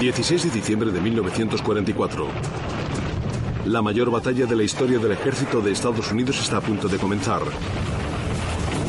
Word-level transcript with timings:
16 0.00 0.44
de 0.44 0.50
diciembre 0.50 0.92
de 0.92 1.00
1944. 1.00 2.28
La 3.66 3.82
mayor 3.82 4.10
batalla 4.10 4.46
de 4.46 4.54
la 4.54 4.62
historia 4.62 4.98
del 4.98 5.10
ejército 5.10 5.60
de 5.60 5.72
Estados 5.72 6.12
Unidos 6.12 6.40
está 6.40 6.58
a 6.58 6.60
punto 6.60 6.86
de 6.86 6.98
comenzar. 6.98 7.42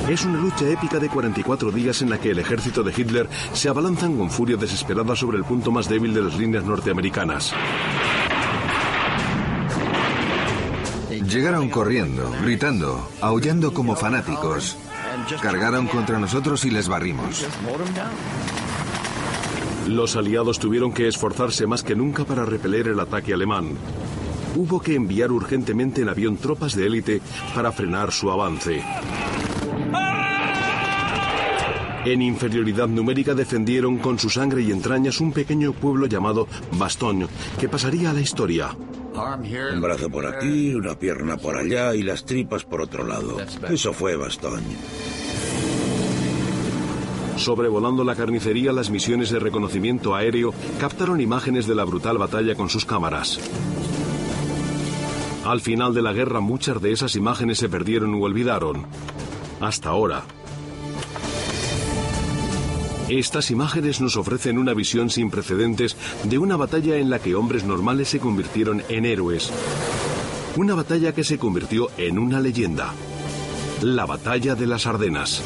Es 0.08 0.24
una 0.26 0.40
lucha 0.40 0.70
épica 0.70 1.00
de 1.00 1.10
44 1.10 1.72
días 1.72 2.04
en 2.04 2.12
la 2.12 2.20
que 2.20 2.30
el 2.30 2.40
ejército 2.40 2.84
de 2.84 2.94
Hitler 2.96 3.28
se 3.54 3.70
abalanzan 3.70 4.18
con 4.18 4.30
furia 4.30 4.56
desesperada 4.56 5.16
sobre 5.16 5.38
el 5.38 5.46
punto 5.46 5.72
más 5.72 5.90
débil 5.90 6.14
de 6.14 6.22
las 6.22 6.38
líneas 6.38 6.64
norteamericanas. 6.64 7.54
Llegaron 11.10 11.70
corriendo, 11.70 12.32
gritando, 12.44 13.10
aullando 13.22 13.74
como 13.74 13.96
fanáticos. 13.96 14.78
Cargaron 15.42 15.88
contra 15.88 16.20
nosotros 16.20 16.66
y 16.66 16.70
les 16.70 16.88
barrimos. 16.88 17.46
Los 19.90 20.16
aliados 20.16 20.60
tuvieron 20.60 20.94
que 20.94 21.08
esforzarse 21.08 21.66
más 21.66 21.82
que 21.82 21.96
nunca 21.96 22.24
para 22.24 22.46
repeler 22.46 22.90
el 22.90 23.00
ataque 23.00 23.34
alemán. 23.34 23.72
Hubo 24.56 24.80
que 24.80 24.94
enviar 24.94 25.32
urgentemente 25.32 26.02
en 26.02 26.10
avión 26.10 26.38
tropas 26.38 26.76
de 26.76 26.86
élite 26.86 27.22
para 27.56 27.72
frenar 27.72 28.12
su 28.12 28.30
avance. 28.30 28.84
En 32.06 32.22
inferioridad 32.22 32.88
numérica 32.88 33.34
defendieron 33.34 33.98
con 33.98 34.20
su 34.20 34.30
sangre 34.30 34.62
y 34.62 34.72
entrañas 34.72 35.20
un 35.22 35.32
pequeño 35.32 35.74
pueblo 35.74 36.06
llamado 36.06 36.48
Bastogne, 36.74 37.26
que 37.60 37.68
pasaría 37.68 38.12
a 38.12 38.14
la 38.14 38.22
historia. 38.22 38.70
Un 39.74 39.82
brazo 39.82 40.08
por 40.12 40.28
aquí, 40.28 40.76
una 40.76 41.00
pierna 41.00 41.36
por 41.36 41.58
allá 41.58 41.96
y 41.96 42.04
las 42.04 42.26
tripas 42.26 42.64
por 42.64 42.82
otro 42.82 43.08
lado. 43.08 43.38
Eso 43.68 43.92
fue 43.92 44.16
Bastogne. 44.16 44.78
Sobrevolando 47.40 48.04
la 48.04 48.16
carnicería, 48.16 48.74
las 48.74 48.90
misiones 48.90 49.30
de 49.30 49.40
reconocimiento 49.40 50.14
aéreo 50.14 50.54
captaron 50.78 51.22
imágenes 51.22 51.68
de 51.68 51.74
la 51.74 51.86
brutal 51.86 52.18
batalla 52.18 52.54
con 52.54 52.70
sus 52.70 52.84
cámaras. 52.86 53.40
Al 55.46 55.62
final 55.62 55.94
de 55.94 56.02
la 56.02 56.12
guerra 56.12 56.42
muchas 56.42 56.82
de 56.82 56.92
esas 56.92 57.16
imágenes 57.16 57.58
se 57.58 57.70
perdieron 57.70 58.14
u 58.14 58.26
olvidaron. 58.26 58.86
Hasta 59.62 59.88
ahora. 59.88 60.24
Estas 63.08 63.52
imágenes 63.52 64.02
nos 64.02 64.18
ofrecen 64.18 64.58
una 64.58 64.74
visión 64.74 65.10
sin 65.10 65.32
precedentes 65.32 65.96
de 66.26 66.38
una 66.38 66.58
batalla 66.58 66.98
en 66.98 67.10
la 67.10 67.20
que 67.20 67.36
hombres 67.36 67.64
normales 67.64 68.10
se 68.10 68.20
convirtieron 68.20 68.84
en 68.90 69.06
héroes. 69.06 69.50
Una 70.58 70.76
batalla 70.76 71.16
que 71.16 71.24
se 71.24 71.40
convirtió 71.40 71.90
en 71.98 72.20
una 72.20 72.42
leyenda. 72.42 72.94
La 73.82 74.06
batalla 74.06 74.56
de 74.56 74.68
las 74.68 74.86
Ardenas. 74.86 75.42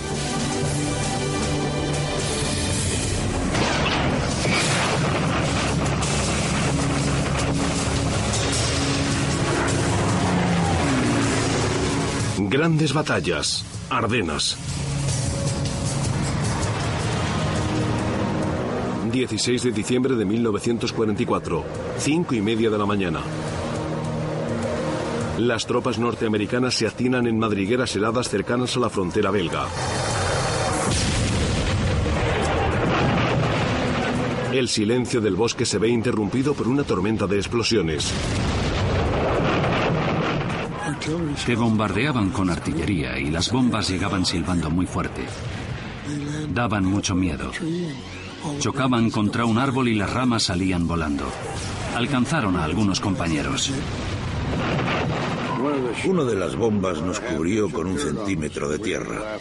Grandes 12.53 12.93
batallas. 12.93 13.65
Ardenas. 13.89 14.55
16 19.11 19.63
de 19.63 19.71
diciembre 19.71 20.13
de 20.13 20.23
1944, 20.23 21.65
cinco 21.97 22.35
y 22.35 22.41
media 22.41 22.69
de 22.69 22.77
la 22.77 22.85
mañana. 22.85 23.21
Las 25.39 25.65
tropas 25.65 25.97
norteamericanas 25.97 26.75
se 26.75 26.85
atinan 26.85 27.25
en 27.25 27.39
madrigueras 27.39 27.95
heladas 27.95 28.29
cercanas 28.29 28.77
a 28.77 28.81
la 28.81 28.91
frontera 28.91 29.31
belga. 29.31 29.65
El 34.53 34.69
silencio 34.69 35.21
del 35.21 35.35
bosque 35.35 35.65
se 35.65 35.79
ve 35.79 35.89
interrumpido 35.89 36.53
por 36.53 36.67
una 36.67 36.83
tormenta 36.83 37.25
de 37.25 37.37
explosiones. 37.37 38.13
Te 41.45 41.55
bombardeaban 41.55 42.29
con 42.29 42.49
artillería 42.49 43.19
y 43.19 43.29
las 43.29 43.51
bombas 43.51 43.89
llegaban 43.89 44.25
silbando 44.25 44.69
muy 44.69 44.85
fuerte. 44.85 45.23
Daban 46.53 46.85
mucho 46.85 47.15
miedo. 47.15 47.51
Chocaban 48.59 49.09
contra 49.09 49.45
un 49.45 49.57
árbol 49.57 49.87
y 49.87 49.95
las 49.95 50.11
ramas 50.13 50.43
salían 50.43 50.87
volando. 50.87 51.25
Alcanzaron 51.95 52.55
a 52.55 52.63
algunos 52.63 52.99
compañeros. 52.99 53.71
Una 56.05 56.23
de 56.23 56.35
las 56.35 56.55
bombas 56.55 57.01
nos 57.01 57.19
cubrió 57.19 57.69
con 57.69 57.87
un 57.87 57.99
centímetro 57.99 58.69
de 58.69 58.79
tierra. 58.79 59.37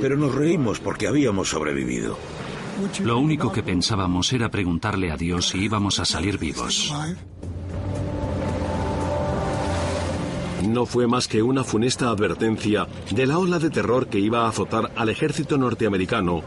Pero 0.00 0.16
nos 0.16 0.34
reímos 0.34 0.80
porque 0.80 1.06
habíamos 1.08 1.48
sobrevivido. 1.48 2.18
Lo 3.02 3.18
único 3.18 3.52
que 3.52 3.62
pensábamos 3.62 4.32
era 4.32 4.50
preguntarle 4.50 5.10
a 5.10 5.16
Dios 5.16 5.48
si 5.48 5.58
íbamos 5.58 5.98
a 5.98 6.04
salir 6.04 6.38
vivos. 6.38 6.94
No 10.68 10.84
fue 10.84 11.06
más 11.06 11.28
que 11.28 11.42
una 11.42 11.64
funesta 11.64 12.10
advertencia 12.10 12.86
de 13.10 13.26
la 13.26 13.38
ola 13.38 13.58
de 13.58 13.70
terror 13.70 14.08
que 14.08 14.18
iba 14.18 14.44
a 14.44 14.48
azotar 14.48 14.92
al 14.96 15.08
ejército 15.08 15.56
norteamericano 15.56 16.42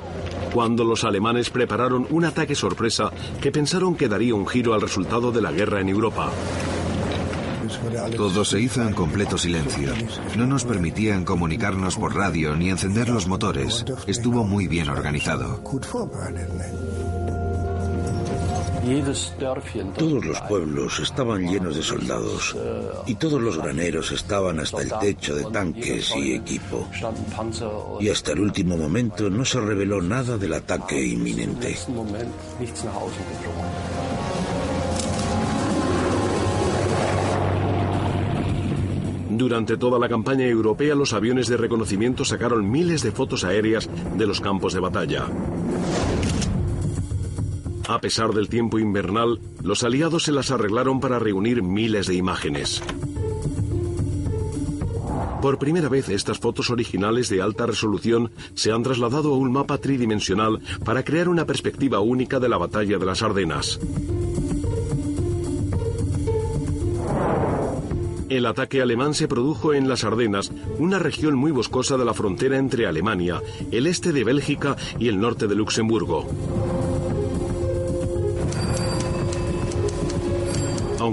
cuando 0.53 0.83
los 0.83 1.03
alemanes 1.03 1.49
prepararon 1.49 2.05
un 2.11 2.25
ataque 2.25 2.53
sorpresa 2.53 3.11
que 3.41 3.51
pensaron 3.51 3.95
que 3.95 4.07
daría 4.07 4.35
un 4.35 4.45
giro 4.45 4.75
al 4.75 4.81
resultado 4.81 5.31
de 5.31 5.41
la 5.41 5.51
guerra 5.51 5.81
en 5.81 5.89
Europa. 5.89 6.31
Todo 8.15 8.45
se 8.45 8.59
hizo 8.59 8.83
en 8.83 8.93
completo 8.93 9.37
silencio. 9.37 9.91
No 10.37 10.45
nos 10.45 10.65
permitían 10.65 11.25
comunicarnos 11.25 11.95
por 11.95 12.15
radio 12.15 12.55
ni 12.55 12.69
encender 12.69 13.09
los 13.09 13.27
motores. 13.27 13.85
Estuvo 14.07 14.43
muy 14.43 14.67
bien 14.67 14.89
organizado. 14.89 15.61
Todos 19.97 20.25
los 20.25 20.41
pueblos 20.41 20.99
estaban 20.99 21.47
llenos 21.47 21.75
de 21.75 21.83
soldados 21.83 22.57
y 23.05 23.15
todos 23.15 23.39
los 23.39 23.57
graneros 23.57 24.11
estaban 24.11 24.59
hasta 24.59 24.81
el 24.81 24.91
techo 24.99 25.35
de 25.35 25.45
tanques 25.45 26.11
y 26.15 26.33
equipo. 26.33 26.87
Y 27.99 28.09
hasta 28.09 28.31
el 28.31 28.39
último 28.39 28.77
momento 28.77 29.29
no 29.29 29.45
se 29.45 29.59
reveló 29.59 30.01
nada 30.01 30.37
del 30.37 30.53
ataque 30.53 30.99
inminente. 30.99 31.77
Durante 39.29 39.77
toda 39.77 39.99
la 39.99 40.09
campaña 40.09 40.45
europea 40.45 40.95
los 40.95 41.13
aviones 41.13 41.47
de 41.47 41.57
reconocimiento 41.57 42.25
sacaron 42.25 42.69
miles 42.69 43.01
de 43.03 43.11
fotos 43.11 43.43
aéreas 43.43 43.89
de 44.15 44.27
los 44.27 44.41
campos 44.41 44.73
de 44.73 44.79
batalla. 44.79 45.27
A 47.87 47.99
pesar 47.99 48.33
del 48.33 48.47
tiempo 48.47 48.79
invernal, 48.79 49.39
los 49.63 49.83
aliados 49.83 50.23
se 50.23 50.31
las 50.31 50.51
arreglaron 50.51 50.99
para 50.99 51.19
reunir 51.19 51.61
miles 51.61 52.07
de 52.07 52.15
imágenes. 52.15 52.81
Por 55.41 55.57
primera 55.57 55.89
vez 55.89 56.07
estas 56.09 56.37
fotos 56.37 56.69
originales 56.69 57.27
de 57.29 57.41
alta 57.41 57.65
resolución 57.65 58.31
se 58.53 58.71
han 58.71 58.83
trasladado 58.83 59.33
a 59.33 59.37
un 59.37 59.51
mapa 59.51 59.79
tridimensional 59.79 60.59
para 60.85 61.03
crear 61.03 61.27
una 61.27 61.45
perspectiva 61.45 61.99
única 61.99 62.39
de 62.39 62.47
la 62.47 62.57
batalla 62.57 62.99
de 62.99 63.05
las 63.05 63.23
Ardenas. 63.23 63.79
El 68.29 68.45
ataque 68.45 68.81
alemán 68.81 69.13
se 69.13 69.27
produjo 69.27 69.73
en 69.73 69.89
las 69.89 70.05
Ardenas, 70.05 70.53
una 70.79 70.99
región 70.99 71.35
muy 71.35 71.51
boscosa 71.51 71.97
de 71.97 72.05
la 72.05 72.13
frontera 72.13 72.57
entre 72.57 72.87
Alemania, 72.87 73.41
el 73.71 73.87
este 73.87 74.13
de 74.13 74.23
Bélgica 74.23 74.77
y 74.99 75.09
el 75.09 75.19
norte 75.19 75.47
de 75.47 75.55
Luxemburgo. 75.55 76.27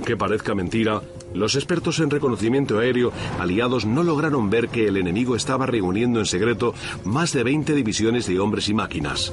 Aunque 0.09 0.25
parezca 0.25 0.55
mentira, 0.55 1.03
los 1.35 1.55
expertos 1.55 2.01
en 2.01 2.09
reconocimiento 2.09 2.79
aéreo 2.79 3.13
aliados 3.39 3.85
no 3.85 4.03
lograron 4.03 4.49
ver 4.49 4.71
que 4.71 4.89
el 4.89 4.97
enemigo 4.97 5.37
estaba 5.37 5.67
reuniendo 5.67 6.19
en 6.19 6.25
secreto 6.25 6.73
más 7.05 7.35
de 7.35 7.45
20 7.45 7.75
divisiones 7.75 8.27
de 8.27 8.41
hombres 8.41 8.71
y 8.71 8.73
máquinas. 8.73 9.31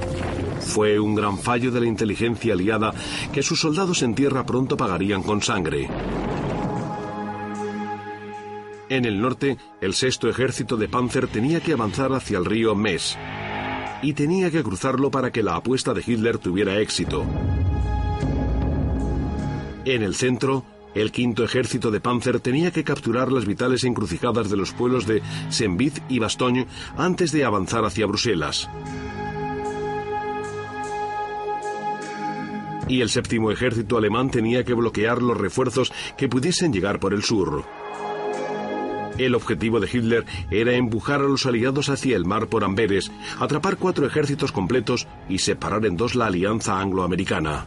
Fue 0.60 1.00
un 1.00 1.16
gran 1.16 1.38
fallo 1.38 1.72
de 1.72 1.80
la 1.80 1.86
inteligencia 1.86 2.56
aliada 2.56 2.94
que 3.32 3.42
sus 3.42 3.62
soldados 3.62 4.04
en 4.04 4.16
tierra 4.16 4.46
pronto 4.46 4.76
pagarían 4.76 5.24
con 5.24 5.42
sangre. 5.42 5.90
En 8.90 9.06
el 9.06 9.22
norte, 9.22 9.58
el 9.80 9.94
sexto 9.94 10.28
ejército 10.28 10.76
de 10.76 10.90
Panzer 10.90 11.28
tenía 11.28 11.62
que 11.62 11.72
avanzar 11.72 12.12
hacia 12.12 12.38
el 12.38 12.44
río 12.44 12.76
Mes 12.76 13.18
y 14.02 14.12
tenía 14.12 14.52
que 14.52 14.62
cruzarlo 14.62 15.10
para 15.10 15.32
que 15.32 15.42
la 15.42 15.56
apuesta 15.56 15.94
de 15.94 16.04
Hitler 16.06 16.38
tuviera 16.38 16.78
éxito. 16.82 17.26
En 19.86 20.02
el 20.02 20.16
centro, 20.16 20.66
el 20.96 21.12
quinto 21.12 21.44
ejército 21.44 21.92
de 21.92 22.00
Panzer 22.00 22.40
tenía 22.40 22.72
que 22.72 22.84
capturar 22.84 23.32
las 23.32 23.46
vitales 23.46 23.84
encrucijadas 23.84 24.50
de 24.50 24.58
los 24.58 24.72
pueblos 24.72 25.06
de 25.06 25.22
Senvit 25.50 26.00
y 26.10 26.18
Bastogne 26.18 26.66
antes 26.98 27.32
de 27.32 27.46
avanzar 27.46 27.86
hacia 27.86 28.08
Bruselas. 28.08 28.68
Y 32.88 33.02
el 33.02 33.10
séptimo 33.10 33.52
ejército 33.52 33.98
alemán 33.98 34.32
tenía 34.32 34.64
que 34.64 34.74
bloquear 34.74 35.22
los 35.22 35.38
refuerzos 35.38 35.94
que 36.18 36.30
pudiesen 36.30 36.74
llegar 36.74 37.00
por 37.00 37.14
el 37.14 37.24
sur. 37.24 37.64
El 39.20 39.36
objetivo 39.36 39.80
de 39.80 39.90
Hitler 39.92 40.26
era 40.50 40.74
empujar 40.74 41.22
a 41.22 41.24
los 41.24 41.46
aliados 41.46 41.90
hacia 41.90 42.16
el 42.16 42.26
mar 42.26 42.48
por 42.48 42.64
Amberes, 42.64 43.12
atrapar 43.40 43.78
cuatro 43.78 44.08
ejércitos 44.08 44.52
completos 44.52 45.08
y 45.30 45.38
separar 45.38 45.86
en 45.86 45.96
dos 45.96 46.16
la 46.16 46.26
alianza 46.26 46.80
angloamericana. 46.80 47.66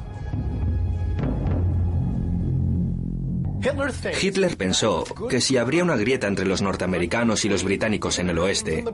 Hitler 4.21 4.57
pensó 4.57 5.05
que 5.29 5.41
si 5.41 5.57
habría 5.57 5.83
una 5.83 5.97
grieta 5.97 6.27
entre 6.27 6.47
los 6.47 6.63
norteamericanos 6.63 7.45
y 7.45 7.49
los 7.49 7.65
británicos 7.65 8.19
en 8.19 8.31
el 8.31 8.39
oeste, 8.39 8.85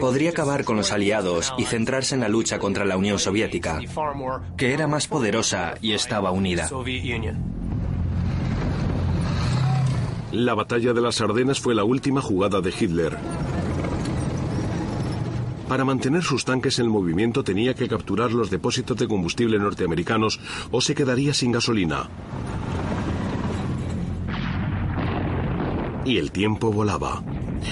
podría 0.00 0.30
acabar 0.30 0.64
con 0.64 0.76
los 0.76 0.92
aliados 0.92 1.52
y 1.56 1.64
centrarse 1.64 2.14
en 2.14 2.20
la 2.20 2.28
lucha 2.28 2.58
contra 2.58 2.84
la 2.84 2.96
Unión 2.96 3.18
Soviética, 3.18 3.80
que 4.56 4.72
era 4.72 4.86
más 4.86 5.06
poderosa 5.06 5.74
y 5.80 5.92
estaba 5.92 6.30
unida. 6.30 6.68
La 10.32 10.54
batalla 10.54 10.92
de 10.92 11.00
las 11.00 11.20
Ardenas 11.22 11.58
fue 11.58 11.74
la 11.74 11.84
última 11.84 12.20
jugada 12.20 12.60
de 12.60 12.72
Hitler. 12.78 13.16
Para 15.68 15.84
mantener 15.84 16.22
sus 16.22 16.46
tanques 16.46 16.78
en 16.78 16.88
movimiento 16.88 17.44
tenía 17.44 17.74
que 17.74 17.88
capturar 17.88 18.32
los 18.32 18.48
depósitos 18.48 18.96
de 18.96 19.06
combustible 19.06 19.58
norteamericanos 19.58 20.40
o 20.70 20.80
se 20.80 20.94
quedaría 20.94 21.34
sin 21.34 21.52
gasolina. 21.52 22.08
Y 26.08 26.16
el 26.16 26.32
tiempo 26.32 26.72
volaba. 26.72 27.22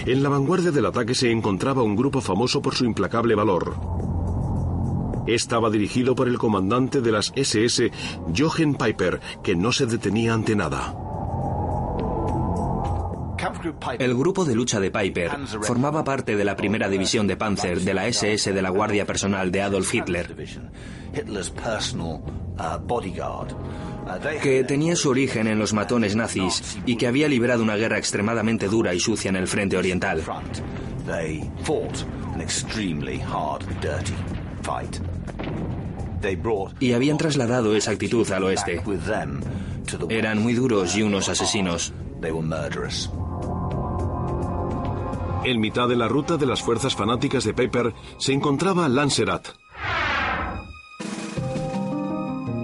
En 0.05 0.23
la 0.23 0.29
vanguardia 0.29 0.71
del 0.71 0.85
ataque 0.85 1.15
se 1.15 1.31
encontraba 1.31 1.83
un 1.83 1.97
grupo 1.97 2.21
famoso 2.21 2.61
por 2.61 2.75
su 2.75 2.85
implacable 2.85 3.35
valor. 3.35 3.75
Estaba 5.27 5.71
dirigido 5.71 6.15
por 6.15 6.29
el 6.29 6.37
comandante 6.37 7.01
de 7.01 7.13
las 7.13 7.33
SS, 7.35 7.91
Jochen 8.37 8.75
Piper, 8.75 9.21
que 9.43 9.57
no 9.57 9.73
se 9.73 9.87
detenía 9.87 10.35
ante 10.35 10.55
nada. 10.55 10.95
El 13.99 14.15
grupo 14.15 14.45
de 14.45 14.55
lucha 14.55 14.81
de 14.81 14.91
Piper 14.91 15.31
formaba 15.63 16.05
parte 16.05 16.37
de 16.37 16.45
la 16.45 16.57
primera 16.57 16.91
división 16.91 17.27
de 17.27 17.39
Panzer 17.39 17.81
de 17.81 17.95
la 17.95 18.07
SS 18.07 18.53
de 18.53 18.61
la 18.61 18.69
Guardia 18.69 19.07
Personal 19.07 19.51
de 19.51 19.63
Adolf 19.63 19.95
Hitler, 19.95 20.37
que 24.43 24.65
tenía 24.65 24.97
su 24.97 25.11
origen 25.11 25.47
en 25.47 25.59
los 25.59 25.73
matones 25.73 26.15
nazis 26.15 26.79
y 26.87 26.97
que 26.97 27.07
había 27.07 27.29
librado 27.29 27.63
una 27.63 27.77
guerra 27.77 27.99
extremadamente 27.99 28.69
dura 28.69 28.95
y 28.95 29.01
sucia 29.01 29.29
en 29.29 29.37
el 29.37 29.49
frente 29.49 29.77
oriental. 29.77 30.23
Y 36.81 36.93
habían 36.93 37.19
trasladado 37.19 37.77
esa 37.77 37.91
actitud 37.93 38.31
al 38.33 38.45
oeste. 38.45 38.83
Eran 40.09 40.43
muy 40.43 40.55
duros 40.55 40.97
y 40.97 41.03
unos 41.03 41.29
asesinos. 41.29 41.93
En 45.45 45.61
mitad 45.61 45.89
de 45.89 45.97
la 45.97 46.09
ruta 46.09 46.37
de 46.37 46.47
las 46.47 46.63
fuerzas 46.63 46.97
fanáticas 46.97 47.45
de 47.45 47.55
Pepper 47.55 47.95
se 48.19 48.33
encontraba 48.33 48.89
Lancerat. 48.89 49.47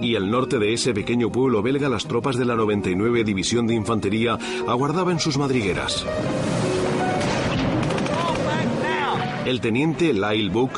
Y 0.03 0.17
al 0.17 0.29
norte 0.29 0.59
de 0.59 0.73
ese 0.73 0.93
pequeño 0.93 1.31
pueblo 1.31 1.61
belga 1.61 1.87
las 1.87 2.05
tropas 2.05 2.35
de 2.35 2.43
la 2.43 2.55
99 2.55 3.23
División 3.23 3.65
de 3.65 3.73
Infantería 3.73 4.37
aguardaban 4.67 5.17
sus 5.17 5.37
madrigueras. 5.37 6.05
El 9.45 9.61
teniente 9.61 10.13
Lyle 10.13 10.49
Book, 10.49 10.71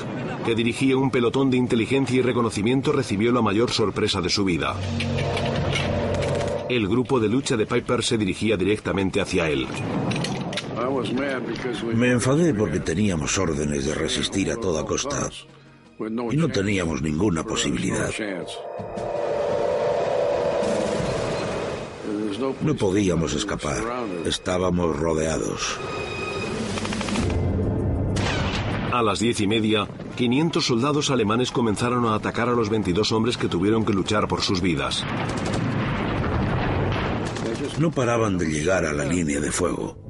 que 0.45 0.53
dirigía 0.53 0.95
un 0.95 1.09
pelotón 1.09 1.49
de 1.49 1.57
inteligencia 1.57 2.17
y 2.17 2.21
reconocimiento, 2.21 2.91
recibió 2.91 3.31
la 3.31 3.41
mayor 3.41 3.71
sorpresa 3.71 4.21
de 4.21 4.29
su 4.29 4.45
vida. 4.45 4.75
El 6.69 6.87
grupo 6.87 7.19
de 7.19 7.27
lucha 7.27 7.57
de 7.57 7.65
Piper 7.65 8.03
se 8.03 8.19
dirigía 8.19 8.57
directamente 8.57 9.21
hacia 9.21 9.49
él. 9.49 9.65
Me 11.95 12.11
enfadé 12.11 12.53
porque 12.53 12.79
teníamos 12.79 13.39
órdenes 13.39 13.87
de 13.87 13.95
resistir 13.95 14.51
a 14.51 14.55
toda 14.55 14.85
costa 14.85 15.31
y 15.99 16.37
no 16.37 16.49
teníamos 16.49 17.01
ninguna 17.01 17.43
posibilidad. 17.43 18.09
No 22.61 22.75
podíamos 22.75 23.33
escapar. 23.33 23.81
Estábamos 24.25 24.97
rodeados. 24.97 25.77
A 28.91 29.01
las 29.01 29.19
diez 29.19 29.41
y 29.41 29.47
media, 29.47 29.87
500 30.15 30.65
soldados 30.65 31.09
alemanes 31.11 31.51
comenzaron 31.51 32.05
a 32.05 32.15
atacar 32.15 32.49
a 32.49 32.53
los 32.53 32.69
22 32.69 33.11
hombres 33.11 33.37
que 33.37 33.49
tuvieron 33.49 33.85
que 33.85 33.93
luchar 33.93 34.27
por 34.27 34.41
sus 34.41 34.61
vidas. 34.61 35.03
No 37.77 37.91
paraban 37.91 38.37
de 38.37 38.45
llegar 38.45 38.85
a 38.85 38.93
la 38.93 39.03
línea 39.05 39.39
de 39.39 39.51
fuego. 39.51 40.04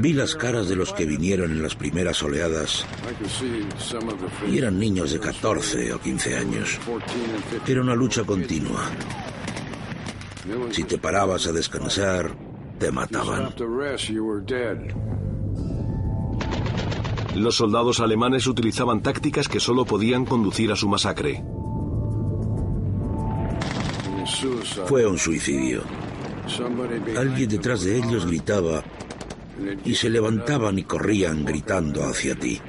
Vi 0.00 0.12
las 0.12 0.34
caras 0.34 0.68
de 0.68 0.76
los 0.76 0.92
que 0.92 1.04
vinieron 1.04 1.50
en 1.50 1.62
las 1.62 1.74
primeras 1.74 2.22
oleadas 2.22 2.86
y 4.50 4.58
eran 4.58 4.78
niños 4.78 5.12
de 5.12 5.20
14 5.20 5.92
o 5.92 6.00
15 6.00 6.36
años. 6.36 6.78
Era 7.66 7.80
una 7.80 7.94
lucha 7.94 8.24
continua. 8.24 8.88
Si 10.70 10.84
te 10.84 10.98
parabas 10.98 11.46
a 11.46 11.52
descansar, 11.52 12.34
te 12.78 12.90
mataban. 12.90 13.54
Los 17.36 17.56
soldados 17.56 18.00
alemanes 18.00 18.46
utilizaban 18.46 19.02
tácticas 19.02 19.48
que 19.48 19.60
solo 19.60 19.84
podían 19.84 20.24
conducir 20.24 20.70
a 20.70 20.76
su 20.76 20.88
masacre. 20.88 21.42
Fue 24.86 25.06
un 25.06 25.18
suicidio. 25.18 25.82
Alguien 27.16 27.48
detrás 27.48 27.82
de 27.82 27.98
ellos 27.98 28.26
gritaba 28.26 28.82
y 29.84 29.94
se 29.94 30.10
levantaban 30.10 30.78
y 30.78 30.84
corrían 30.84 31.44
gritando 31.44 32.04
hacia 32.04 32.34
ti. 32.34 32.60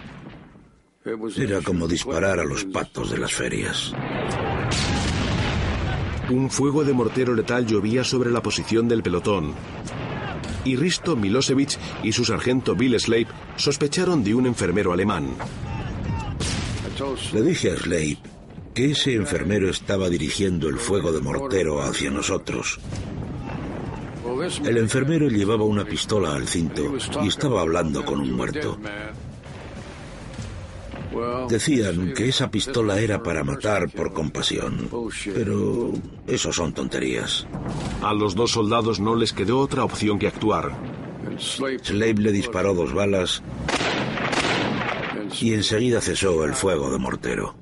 Era 1.37 1.61
como 1.61 1.87
disparar 1.87 2.39
a 2.39 2.45
los 2.45 2.63
patos 2.65 3.11
de 3.11 3.17
las 3.17 3.33
ferias. 3.33 3.93
Un 6.29 6.49
fuego 6.49 6.85
de 6.85 6.93
mortero 6.93 7.35
letal 7.35 7.65
llovía 7.65 8.03
sobre 8.03 8.31
la 8.31 8.41
posición 8.41 8.87
del 8.87 9.03
pelotón. 9.03 9.53
Y 10.63 10.77
Risto 10.77 11.17
Milosevic 11.17 11.77
y 12.03 12.13
su 12.13 12.23
sargento 12.23 12.75
Bill 12.75 12.97
Slape 12.97 13.27
sospecharon 13.57 14.23
de 14.23 14.33
un 14.33 14.45
enfermero 14.45 14.93
alemán. 14.93 15.35
Le 17.33 17.41
dije 17.41 17.71
a 17.71 17.75
Slape 17.75 18.19
que 18.73 18.91
ese 18.91 19.15
enfermero 19.15 19.69
estaba 19.69 20.09
dirigiendo 20.09 20.69
el 20.69 20.77
fuego 20.77 21.11
de 21.11 21.21
mortero 21.21 21.81
hacia 21.81 22.09
nosotros. 22.09 22.79
El 24.65 24.77
enfermero 24.77 25.27
llevaba 25.27 25.63
una 25.63 25.85
pistola 25.85 26.35
al 26.35 26.47
cinto 26.47 26.95
y 27.23 27.27
estaba 27.27 27.61
hablando 27.61 28.03
con 28.05 28.19
un 28.19 28.31
muerto. 28.31 28.77
Decían 31.47 32.13
que 32.13 32.29
esa 32.29 32.49
pistola 32.49 32.99
era 32.99 33.21
para 33.21 33.43
matar 33.43 33.89
por 33.89 34.13
compasión, 34.13 34.89
pero 35.33 35.91
eso 36.25 36.51
son 36.51 36.73
tonterías. 36.73 37.47
A 38.01 38.13
los 38.13 38.35
dos 38.35 38.51
soldados 38.51 38.99
no 38.99 39.15
les 39.15 39.31
quedó 39.31 39.59
otra 39.59 39.83
opción 39.83 40.17
que 40.17 40.27
actuar. 40.27 40.75
Slave 41.37 42.15
le 42.15 42.31
disparó 42.31 42.73
dos 42.73 42.93
balas 42.93 43.43
y 45.39 45.53
enseguida 45.53 46.01
cesó 46.01 46.43
el 46.45 46.53
fuego 46.53 46.91
de 46.91 46.97
mortero. 46.97 47.55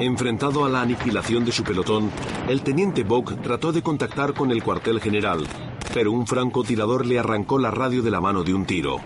Enfrentado 0.00 0.64
a 0.64 0.70
la 0.70 0.80
aniquilación 0.80 1.44
de 1.44 1.52
su 1.52 1.62
pelotón, 1.62 2.10
el 2.48 2.62
teniente 2.62 3.04
Bock 3.04 3.42
trató 3.42 3.70
de 3.70 3.82
contactar 3.82 4.32
con 4.32 4.50
el 4.50 4.62
cuartel 4.62 4.98
general, 4.98 5.46
pero 5.92 6.10
un 6.10 6.26
francotirador 6.26 7.04
le 7.04 7.18
arrancó 7.18 7.58
la 7.58 7.70
radio 7.70 8.00
de 8.00 8.10
la 8.10 8.18
mano 8.18 8.42
de 8.42 8.54
un 8.54 8.64
tiro. 8.64 8.96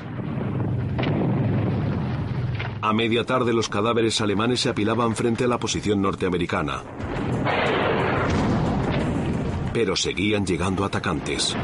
A 2.80 2.92
media 2.92 3.24
tarde 3.24 3.52
los 3.52 3.68
cadáveres 3.68 4.20
alemanes 4.20 4.60
se 4.60 4.68
apilaban 4.68 5.16
frente 5.16 5.42
a 5.42 5.48
la 5.48 5.58
posición 5.58 6.00
norteamericana. 6.00 6.84
Pero 9.72 9.96
seguían 9.96 10.46
llegando 10.46 10.84
atacantes. 10.84 11.56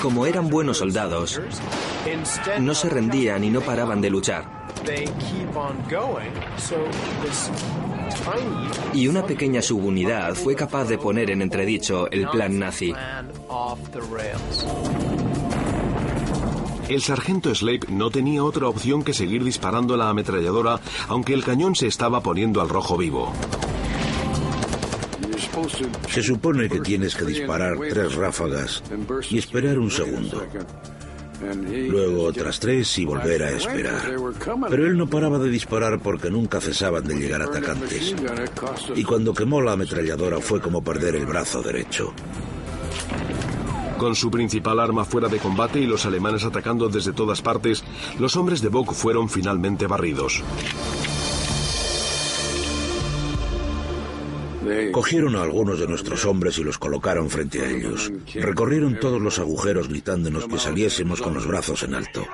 Como 0.00 0.24
eran 0.24 0.48
buenos 0.48 0.78
soldados, 0.78 1.42
no 2.58 2.74
se 2.74 2.88
rendían 2.88 3.44
y 3.44 3.50
no 3.50 3.60
paraban 3.60 4.00
de 4.00 4.08
luchar. 4.08 4.65
Y 8.94 9.08
una 9.08 9.26
pequeña 9.26 9.62
subunidad 9.62 10.34
fue 10.34 10.54
capaz 10.54 10.84
de 10.84 10.98
poner 10.98 11.30
en 11.30 11.42
entredicho 11.42 12.10
el 12.10 12.28
plan 12.28 12.58
nazi. 12.58 12.94
El 16.88 17.02
sargento 17.02 17.52
Slape 17.52 17.88
no 17.88 18.10
tenía 18.10 18.44
otra 18.44 18.68
opción 18.68 19.02
que 19.02 19.12
seguir 19.12 19.42
disparando 19.42 19.96
la 19.96 20.08
ametralladora, 20.08 20.80
aunque 21.08 21.34
el 21.34 21.44
cañón 21.44 21.74
se 21.74 21.88
estaba 21.88 22.22
poniendo 22.22 22.60
al 22.60 22.68
rojo 22.68 22.96
vivo. 22.96 23.32
Se 26.08 26.22
supone 26.22 26.68
que 26.68 26.80
tienes 26.80 27.16
que 27.16 27.24
disparar 27.24 27.76
tres 27.90 28.14
ráfagas 28.14 28.82
y 29.30 29.38
esperar 29.38 29.78
un 29.78 29.90
segundo. 29.90 30.46
Luego 31.88 32.24
otras 32.24 32.58
tres 32.60 32.98
y 32.98 33.04
volver 33.04 33.42
a 33.42 33.50
esperar. 33.50 34.02
Pero 34.68 34.86
él 34.86 34.96
no 34.96 35.06
paraba 35.06 35.38
de 35.38 35.50
disparar 35.50 36.00
porque 36.00 36.30
nunca 36.30 36.60
cesaban 36.60 37.04
de 37.06 37.16
llegar 37.16 37.42
atacantes. 37.42 38.14
Y 38.94 39.04
cuando 39.04 39.34
quemó 39.34 39.60
la 39.60 39.72
ametralladora 39.72 40.40
fue 40.40 40.60
como 40.60 40.82
perder 40.82 41.16
el 41.16 41.26
brazo 41.26 41.62
derecho. 41.62 42.12
Con 43.98 44.14
su 44.14 44.30
principal 44.30 44.78
arma 44.78 45.04
fuera 45.04 45.28
de 45.28 45.38
combate 45.38 45.80
y 45.80 45.86
los 45.86 46.04
alemanes 46.04 46.44
atacando 46.44 46.88
desde 46.88 47.12
todas 47.12 47.40
partes, 47.40 47.82
los 48.18 48.36
hombres 48.36 48.60
de 48.60 48.68
Bock 48.68 48.92
fueron 48.92 49.28
finalmente 49.30 49.86
barridos. 49.86 50.42
Cogieron 54.92 55.36
a 55.36 55.42
algunos 55.42 55.78
de 55.78 55.86
nuestros 55.86 56.24
hombres 56.24 56.58
y 56.58 56.64
los 56.64 56.78
colocaron 56.78 57.30
frente 57.30 57.60
a 57.60 57.70
ellos. 57.70 58.12
Recorrieron 58.34 58.98
todos 58.98 59.20
los 59.20 59.38
agujeros 59.38 59.88
gritándonos 59.88 60.46
que 60.46 60.58
saliésemos 60.58 61.20
con 61.20 61.34
los 61.34 61.46
brazos 61.46 61.82
en 61.82 61.94
alto. 61.94 62.26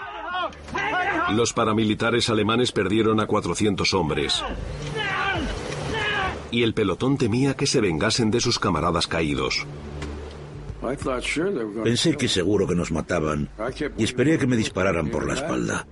Los 1.34 1.52
paramilitares 1.52 2.28
alemanes 2.28 2.72
perdieron 2.72 3.20
a 3.20 3.26
400 3.26 3.94
hombres. 3.94 4.42
Y 6.50 6.62
el 6.62 6.74
pelotón 6.74 7.16
temía 7.16 7.54
que 7.54 7.66
se 7.66 7.80
vengasen 7.80 8.30
de 8.30 8.40
sus 8.40 8.58
camaradas 8.58 9.06
caídos. 9.06 9.66
Pensé 11.84 12.16
que 12.16 12.28
seguro 12.28 12.66
que 12.66 12.74
nos 12.74 12.90
mataban 12.90 13.48
y 13.96 14.04
esperé 14.04 14.34
a 14.34 14.38
que 14.38 14.46
me 14.46 14.56
dispararan 14.56 15.10
por 15.10 15.26
la 15.26 15.34
espalda. 15.34 15.86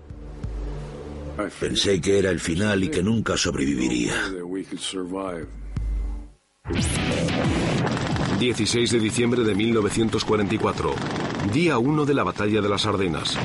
Pensé 1.59 2.01
que 2.01 2.19
era 2.19 2.31
el 2.31 2.41
final 2.41 2.85
y 2.85 2.89
que 2.89 3.03
nunca 3.03 3.37
sobreviviría. 3.37 4.15
16 8.39 8.91
de 8.91 9.01
diciembre 9.01 9.45
de 9.45 9.55
1944, 9.55 10.95
día 11.53 11.79
1 11.79 12.07
de 12.07 12.15
la 12.15 12.25
batalla 12.25 12.61
de 12.63 12.69
las 12.69 12.87
Ardenas. 12.87 13.37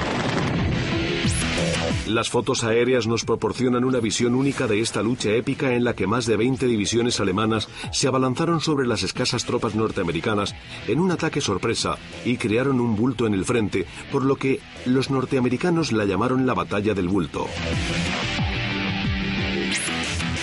Las 2.08 2.30
fotos 2.30 2.64
aéreas 2.64 3.08
nos 3.08 3.26
proporcionan 3.26 3.84
una 3.84 4.00
visión 4.00 4.36
única 4.36 4.68
de 4.68 4.80
esta 4.80 5.02
lucha 5.02 5.32
épica 5.32 5.74
en 5.74 5.84
la 5.84 5.96
que 5.96 6.08
más 6.08 6.26
de 6.26 6.38
20 6.38 6.68
divisiones 6.68 7.20
alemanas 7.20 7.68
se 7.92 8.08
abalanzaron 8.08 8.62
sobre 8.62 8.88
las 8.88 9.04
escasas 9.04 9.44
tropas 9.44 9.76
norteamericanas 9.76 10.56
en 10.88 11.00
un 11.00 11.12
ataque 11.12 11.42
sorpresa 11.42 11.98
y 12.24 12.38
crearon 12.38 12.80
un 12.80 12.96
bulto 12.96 13.28
en 13.28 13.34
el 13.34 13.44
frente, 13.44 13.86
por 14.12 14.24
lo 14.24 14.36
que 14.36 14.60
los 14.86 15.10
norteamericanos 15.10 15.92
la 15.92 16.06
llamaron 16.06 16.46
la 16.46 16.54
batalla 16.54 16.94
del 16.94 17.08
bulto. 17.08 17.48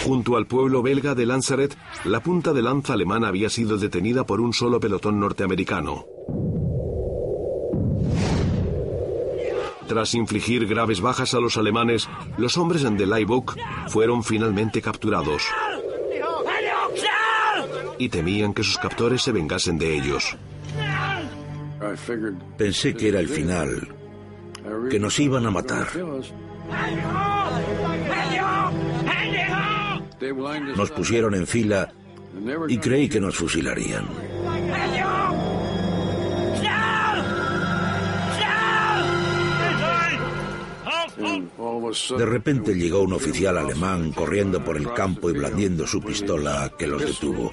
Junto 0.05 0.37
al 0.37 0.47
pueblo 0.47 0.83
belga 0.83 1.15
de 1.15 1.27
Lanzaret, 1.27 1.77
la 2.05 2.21
punta 2.21 2.53
de 2.53 2.63
lanza 2.63 2.95
alemana 2.95 3.29
había 3.29 3.49
sido 3.49 3.79
detenida 3.79 4.25
por 4.25 4.41
un 4.41 4.53
solo 4.53 4.81
pelotón 4.81 5.21
norteamericano. 5.21 6.07
Tras 9.87 10.15
infligir 10.15 10.67
graves 10.67 11.01
bajas 11.01 11.35
a 11.35 11.41
los 11.41 11.57
alemanes, 11.57 12.09
los 12.37 12.57
hombres 12.57 12.85
en 12.85 12.97
The 12.97 13.07
fueron 13.89 14.25
finalmente 14.25 14.81
capturados. 14.81 15.45
Y 17.99 18.09
temían 18.09 18.55
que 18.55 18.65
sus 18.65 18.79
captores 18.79 19.23
se 19.23 19.33
vengasen 19.33 19.79
de 19.79 19.97
ellos. 19.97 20.37
Pensé 22.57 22.95
que 22.95 23.09
era 23.09 23.21
el 23.21 23.29
final, 23.29 23.89
que 24.91 24.99
nos 24.99 25.19
iban 25.21 25.47
a 25.47 25.51
matar. 25.51 25.89
Nos 30.77 30.91
pusieron 30.91 31.35
en 31.35 31.47
fila 31.47 31.93
y 32.69 32.79
creí 32.79 33.09
que 33.09 33.21
nos 33.21 33.37
fusilarían. 33.37 34.07
De 42.17 42.27
repente 42.27 42.75
llegó 42.75 43.03
un 43.03 43.13
oficial 43.13 43.59
alemán 43.59 44.13
corriendo 44.13 44.65
por 44.65 44.77
el 44.77 44.93
campo 44.93 45.31
y 45.31 45.35
blandiendo 45.35 45.87
su 45.87 46.01
pistola 46.01 46.73
que 46.79 46.87
los 46.87 47.03
detuvo. 47.03 47.53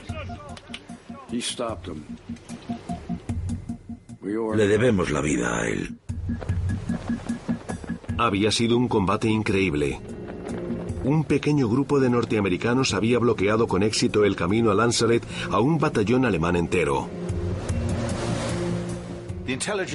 Le 4.56 4.68
debemos 4.68 5.12
la 5.12 5.22
vida 5.22 5.60
a 5.60 5.68
él. 5.68 5.98
Había 8.18 8.52
sido 8.52 8.78
un 8.78 8.88
combate 8.88 9.28
increíble. 9.28 10.00
Un 11.04 11.24
pequeño 11.24 11.70
grupo 11.70 12.00
de 12.00 12.10
norteamericanos 12.10 12.94
había 12.94 13.20
bloqueado 13.20 13.68
con 13.68 13.84
éxito 13.84 14.26
el 14.26 14.36
camino 14.36 14.70
a 14.72 14.76
Lanzaret 14.76 15.24
a 15.50 15.60
un 15.60 15.78
batallón 15.78 16.26
alemán 16.26 16.56
entero. 16.56 17.10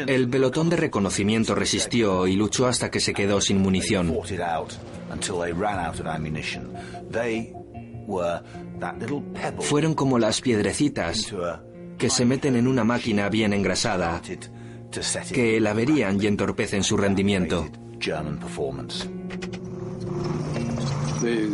El 0.07 0.29
pelotón 0.29 0.69
de 0.69 0.77
reconocimiento 0.77 1.55
resistió 1.55 2.27
y 2.27 2.35
luchó 2.35 2.67
hasta 2.67 2.91
que 2.91 3.01
se 3.01 3.13
quedó 3.13 3.41
sin 3.41 3.59
munición. 3.59 4.13
Fueron 9.61 9.95
como 9.95 10.19
las 10.19 10.41
piedrecitas 10.41 11.33
que 11.99 12.11
se 12.11 12.25
meten 12.25 12.57
en 12.57 12.67
una 12.67 12.83
máquina 12.83 13.29
bien 13.29 13.53
engrasada, 13.53 14.21
que 15.33 15.61
la 15.61 15.71
averían 15.71 16.21
y 16.21 16.27
entorpecen 16.27 16.83
su 16.83 16.97
rendimiento. 16.97 17.69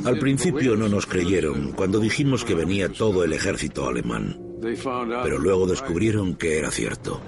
Al 0.05 0.19
principio 0.19 0.77
no 0.77 0.89
nos 0.89 1.07
creyeron 1.07 1.73
cuando 1.73 1.99
dijimos 2.01 2.45
que 2.45 2.55
venía 2.55 2.89
todo 2.89 3.25
el 3.25 3.33
ejército 3.33 3.87
alemán, 3.87 4.39
pero 5.23 5.39
luego 5.39 5.67
descubrieron 5.67 6.35
que 6.35 6.59
era 6.59 6.71
cierto. 6.71 7.21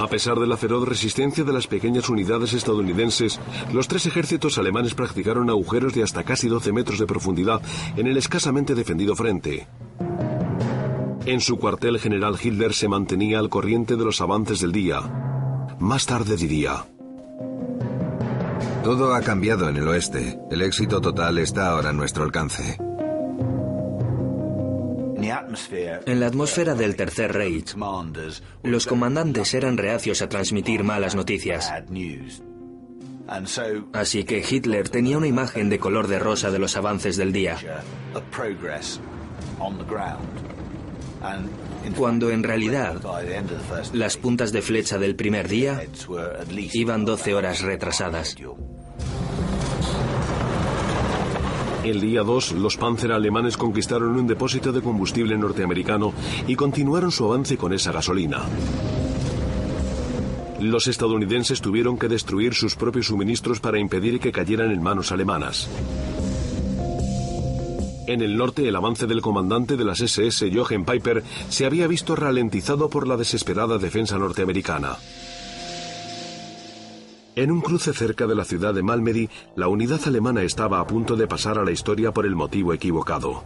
A 0.00 0.08
pesar 0.08 0.38
de 0.38 0.46
la 0.46 0.56
feroz 0.56 0.88
resistencia 0.88 1.44
de 1.44 1.52
las 1.52 1.66
pequeñas 1.66 2.08
unidades 2.08 2.54
estadounidenses, 2.54 3.38
los 3.72 3.86
tres 3.86 4.06
ejércitos 4.06 4.56
alemanes 4.56 4.94
practicaron 4.94 5.50
agujeros 5.50 5.92
de 5.92 6.02
hasta 6.02 6.24
casi 6.24 6.48
12 6.48 6.72
metros 6.72 6.98
de 6.98 7.06
profundidad 7.06 7.60
en 7.96 8.06
el 8.06 8.16
escasamente 8.16 8.74
defendido 8.74 9.14
frente. 9.14 9.68
En 11.26 11.40
su 11.40 11.58
cuartel 11.58 11.98
general 11.98 12.36
Hitler 12.42 12.72
se 12.72 12.88
mantenía 12.88 13.38
al 13.38 13.50
corriente 13.50 13.96
de 13.96 14.04
los 14.04 14.22
avances 14.22 14.60
del 14.60 14.72
día. 14.72 15.02
Más 15.78 16.06
tarde 16.06 16.36
diría, 16.36 16.86
Todo 18.82 19.14
ha 19.14 19.20
cambiado 19.20 19.68
en 19.68 19.76
el 19.76 19.86
oeste. 19.88 20.38
El 20.50 20.62
éxito 20.62 21.00
total 21.00 21.38
está 21.38 21.68
ahora 21.68 21.90
a 21.90 21.92
nuestro 21.92 22.24
alcance. 22.24 22.78
En 26.06 26.20
la 26.20 26.26
atmósfera 26.26 26.74
del 26.74 26.96
Tercer 26.96 27.32
Reich, 27.32 27.76
los 28.62 28.86
comandantes 28.86 29.52
eran 29.52 29.76
reacios 29.76 30.22
a 30.22 30.28
transmitir 30.30 30.82
malas 30.82 31.14
noticias. 31.14 31.70
Así 33.92 34.24
que 34.24 34.44
Hitler 34.48 34.88
tenía 34.88 35.18
una 35.18 35.26
imagen 35.26 35.68
de 35.68 35.78
color 35.78 36.08
de 36.08 36.18
rosa 36.18 36.50
de 36.50 36.58
los 36.58 36.76
avances 36.76 37.18
del 37.18 37.32
día. 37.32 37.58
Cuando 41.96 42.30
en 42.30 42.42
realidad 42.42 43.00
las 43.92 44.16
puntas 44.16 44.52
de 44.52 44.62
flecha 44.62 44.98
del 44.98 45.16
primer 45.16 45.48
día 45.48 45.82
iban 46.72 47.04
12 47.04 47.34
horas 47.34 47.62
retrasadas. 47.62 48.36
El 51.82 52.00
día 52.00 52.22
2, 52.22 52.52
los 52.52 52.76
Panzer 52.76 53.10
alemanes 53.10 53.56
conquistaron 53.56 54.18
un 54.18 54.26
depósito 54.26 54.70
de 54.70 54.82
combustible 54.82 55.36
norteamericano 55.38 56.12
y 56.46 56.54
continuaron 56.54 57.10
su 57.10 57.24
avance 57.24 57.56
con 57.56 57.72
esa 57.72 57.90
gasolina. 57.90 58.42
Los 60.60 60.88
estadounidenses 60.88 61.62
tuvieron 61.62 61.98
que 61.98 62.08
destruir 62.08 62.52
sus 62.52 62.76
propios 62.76 63.06
suministros 63.06 63.60
para 63.60 63.78
impedir 63.78 64.20
que 64.20 64.30
cayeran 64.30 64.70
en 64.72 64.82
manos 64.82 65.10
alemanas. 65.10 65.70
En 68.10 68.22
el 68.22 68.36
norte, 68.36 68.66
el 68.66 68.74
avance 68.74 69.06
del 69.06 69.22
comandante 69.22 69.76
de 69.76 69.84
las 69.84 70.00
SS, 70.00 70.50
Jochen 70.52 70.84
Piper, 70.84 71.22
se 71.48 71.64
había 71.64 71.86
visto 71.86 72.16
ralentizado 72.16 72.90
por 72.90 73.06
la 73.06 73.16
desesperada 73.16 73.78
defensa 73.78 74.18
norteamericana. 74.18 74.96
En 77.36 77.52
un 77.52 77.60
cruce 77.60 77.92
cerca 77.92 78.26
de 78.26 78.34
la 78.34 78.44
ciudad 78.44 78.74
de 78.74 78.82
Malmedy, 78.82 79.28
la 79.54 79.68
unidad 79.68 80.00
alemana 80.06 80.42
estaba 80.42 80.80
a 80.80 80.86
punto 80.88 81.14
de 81.14 81.28
pasar 81.28 81.56
a 81.56 81.64
la 81.64 81.70
historia 81.70 82.10
por 82.10 82.26
el 82.26 82.34
motivo 82.34 82.74
equivocado. 82.74 83.44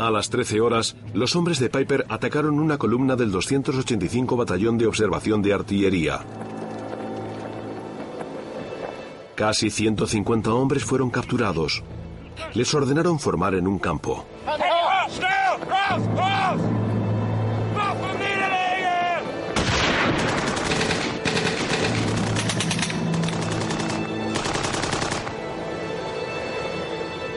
A 0.00 0.10
las 0.10 0.30
13 0.30 0.60
horas, 0.60 0.96
los 1.14 1.36
hombres 1.36 1.60
de 1.60 1.70
Piper 1.70 2.06
atacaron 2.08 2.58
una 2.58 2.76
columna 2.76 3.14
del 3.14 3.30
285 3.30 4.36
Batallón 4.36 4.78
de 4.78 4.88
Observación 4.88 5.42
de 5.42 5.52
Artillería. 5.52 6.24
Casi 9.34 9.70
150 9.70 10.52
hombres 10.52 10.84
fueron 10.84 11.10
capturados. 11.10 11.82
Les 12.54 12.72
ordenaron 12.74 13.18
formar 13.18 13.54
en 13.54 13.66
un 13.66 13.78
campo. 13.78 14.26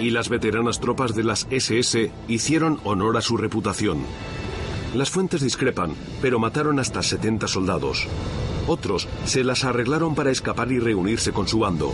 y 0.06 0.12
las 0.12 0.30
veteranas 0.30 0.80
tropas 0.80 1.16
de 1.16 1.24
las 1.24 1.48
SS 1.50 2.12
hicieron 2.28 2.80
honor 2.84 3.18
a 3.18 3.22
su 3.22 3.38
reputación. 3.38 4.04
Las 4.94 5.10
fuentes 5.10 5.42
discrepan, 5.42 5.96
pero 6.22 6.38
mataron 6.38 6.80
hasta 6.80 7.02
70 7.02 7.48
soldados. 7.48 8.08
Otros 8.67 9.07
se 9.25 9.43
las 9.43 9.63
arreglaron 9.63 10.15
para 10.15 10.31
escapar 10.31 10.72
y 10.72 10.79
reunirse 10.79 11.31
con 11.31 11.48
su 11.48 11.60
bando. 11.60 11.93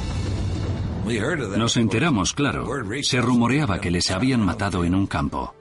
Nos 1.57 1.77
enteramos, 1.77 2.33
claro. 2.33 2.67
Se 3.01 3.21
rumoreaba 3.21 3.81
que 3.81 3.91
les 3.91 4.11
habían 4.11 4.45
matado 4.45 4.85
en 4.85 4.95
un 4.95 5.07
campo. 5.07 5.53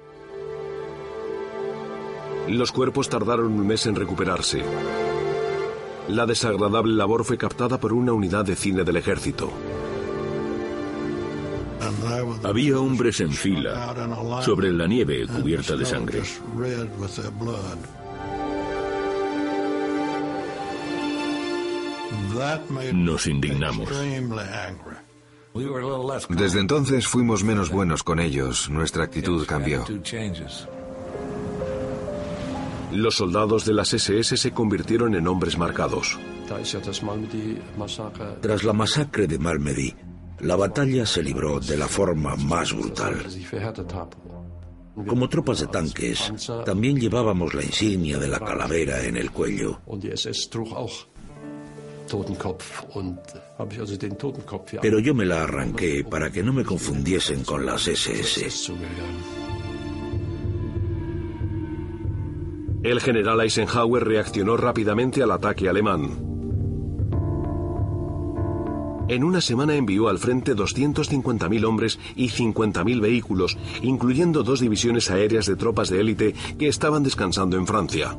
Los 2.49 2.73
cuerpos 2.73 3.09
tardaron 3.09 3.53
un 3.53 3.67
mes 3.67 3.87
en 3.87 3.97
recuperarse. 3.97 4.63
La 6.09 6.27
desagradable 6.27 6.95
labor 6.95 7.25
fue 7.25 7.39
captada 7.39 7.79
por 7.79 7.93
una 7.93 8.13
unidad 8.13 8.45
de 8.45 8.57
cine 8.57 8.85
del 8.85 8.97
ejército. 8.97 9.51
Había 12.43 12.79
hombres 12.79 13.21
en 13.21 13.33
fila 13.33 13.95
sobre 14.43 14.73
la 14.73 14.87
nieve 14.87 15.27
cubierta 15.27 15.77
de 15.77 15.87
sangre. 15.87 16.23
Nos 22.93 23.27
indignamos. 23.27 23.89
Desde 26.29 26.61
entonces 26.61 27.07
fuimos 27.07 27.43
menos 27.45 27.71
buenos 27.71 28.03
con 28.03 28.21
ellos. 28.21 28.71
Nuestra 28.71 29.05
actitud 29.05 29.47
cambió. 29.47 29.85
Los 32.93 33.15
soldados 33.15 33.65
de 33.65 33.73
las 33.73 33.93
SS 33.93 34.37
se 34.37 34.51
convirtieron 34.53 35.15
en 35.15 35.27
hombres 35.29 35.57
marcados. 35.57 36.19
Tras 38.41 38.65
la 38.65 38.73
masacre 38.73 39.27
de 39.27 39.39
Malmedy, 39.39 39.95
la 40.41 40.57
batalla 40.57 41.07
se 41.07 41.23
libró 41.23 41.61
de 41.61 41.77
la 41.77 41.87
forma 41.87 42.35
más 42.37 42.73
brutal. 42.73 43.25
Como 45.07 45.29
tropas 45.29 45.61
de 45.61 45.67
tanques, 45.69 46.33
también 46.65 46.99
llevábamos 46.99 47.55
la 47.55 47.63
insignia 47.63 48.19
de 48.19 48.29
la 48.29 48.41
calavera 48.41 49.05
en 49.05 49.17
el 49.17 49.31
cuello. 49.31 49.81
Pero 54.83 54.99
yo 54.99 55.15
me 55.15 55.25
la 55.25 55.43
arranqué 55.43 56.05
para 56.05 56.31
que 56.31 56.43
no 56.43 56.53
me 56.53 56.65
confundiesen 56.65 57.45
con 57.45 57.65
las 57.65 57.87
SS. 57.87 58.51
El 62.83 63.01
general 63.01 63.41
Eisenhower 63.43 64.05
reaccionó 64.05 64.57
rápidamente 64.57 65.23
al 65.23 65.31
ataque 65.33 65.69
alemán. 65.69 66.31
En 69.11 69.25
una 69.25 69.41
semana 69.41 69.75
envió 69.75 70.09
al 70.09 70.19
frente 70.19 70.55
250.000 70.55 71.65
hombres 71.65 71.99
y 72.15 72.29
50.000 72.29 73.01
vehículos, 73.01 73.59
incluyendo 73.83 74.45
dos 74.45 74.61
divisiones 74.61 75.11
aéreas 75.11 75.47
de 75.47 75.57
tropas 75.57 75.91
de 75.91 76.01
élite 76.01 76.35
que 76.59 76.69
estaban 76.69 77.03
descansando 77.03 77.57
en 77.57 77.67
Francia. 77.67 78.17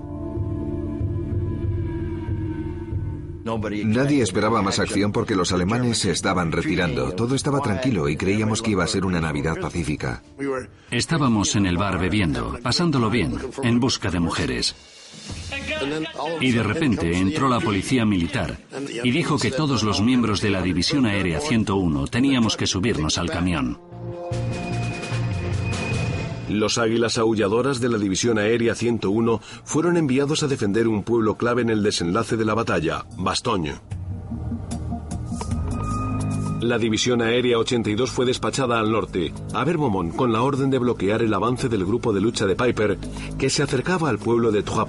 Nadie 3.85 4.23
esperaba 4.23 4.61
más 4.61 4.79
acción 4.79 5.11
porque 5.11 5.35
los 5.35 5.51
alemanes 5.51 5.99
se 5.99 6.11
estaban 6.11 6.51
retirando. 6.51 7.13
Todo 7.13 7.35
estaba 7.35 7.59
tranquilo 7.61 8.09
y 8.09 8.15
creíamos 8.15 8.61
que 8.61 8.71
iba 8.71 8.83
a 8.83 8.87
ser 8.87 9.05
una 9.05 9.21
Navidad 9.21 9.59
pacífica. 9.59 10.23
Estábamos 10.89 11.55
en 11.55 11.65
el 11.65 11.77
bar 11.77 11.99
bebiendo, 11.99 12.57
pasándolo 12.61 13.09
bien, 13.09 13.37
en 13.63 13.79
busca 13.79 14.09
de 14.09 14.19
mujeres. 14.19 14.75
Y 16.39 16.51
de 16.51 16.63
repente 16.63 17.17
entró 17.17 17.49
la 17.49 17.59
policía 17.59 18.05
militar 18.05 18.57
y 19.03 19.11
dijo 19.11 19.37
que 19.37 19.51
todos 19.51 19.83
los 19.83 20.01
miembros 20.01 20.41
de 20.41 20.49
la 20.49 20.61
División 20.61 21.05
Aérea 21.05 21.39
101 21.39 22.07
teníamos 22.07 22.57
que 22.57 22.67
subirnos 22.67 23.17
al 23.17 23.29
camión. 23.29 23.79
Los 26.51 26.77
águilas 26.77 27.17
aulladoras 27.17 27.79
de 27.79 27.87
la 27.87 27.97
División 27.97 28.37
Aérea 28.37 28.75
101 28.75 29.39
fueron 29.63 29.95
enviados 29.95 30.43
a 30.43 30.47
defender 30.47 30.85
un 30.89 31.03
pueblo 31.03 31.35
clave 31.35 31.61
en 31.61 31.69
el 31.69 31.81
desenlace 31.81 32.35
de 32.35 32.43
la 32.43 32.53
batalla, 32.53 33.05
Bastogne. 33.17 33.75
La 36.59 36.77
División 36.77 37.21
Aérea 37.21 37.57
82 37.57 38.11
fue 38.11 38.25
despachada 38.25 38.79
al 38.79 38.91
norte, 38.91 39.33
a 39.53 39.63
Vermont, 39.63 40.13
con 40.13 40.33
la 40.33 40.41
orden 40.41 40.69
de 40.69 40.77
bloquear 40.77 41.21
el 41.21 41.33
avance 41.33 41.69
del 41.69 41.85
grupo 41.85 42.11
de 42.11 42.19
lucha 42.19 42.45
de 42.45 42.55
Piper, 42.57 42.97
que 43.39 43.49
se 43.49 43.63
acercaba 43.63 44.09
al 44.09 44.19
pueblo 44.19 44.51
de 44.51 44.61
Trois 44.61 44.87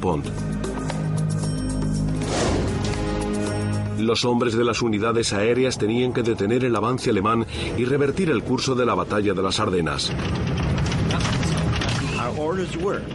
Los 4.00 4.24
hombres 4.24 4.54
de 4.54 4.64
las 4.64 4.82
unidades 4.82 5.32
aéreas 5.32 5.78
tenían 5.78 6.12
que 6.12 6.24
detener 6.24 6.64
el 6.64 6.74
avance 6.74 7.10
alemán 7.10 7.46
y 7.78 7.84
revertir 7.84 8.30
el 8.30 8.42
curso 8.42 8.74
de 8.74 8.84
la 8.84 8.96
batalla 8.96 9.32
de 9.32 9.42
las 9.42 9.60
Ardenas. 9.60 10.12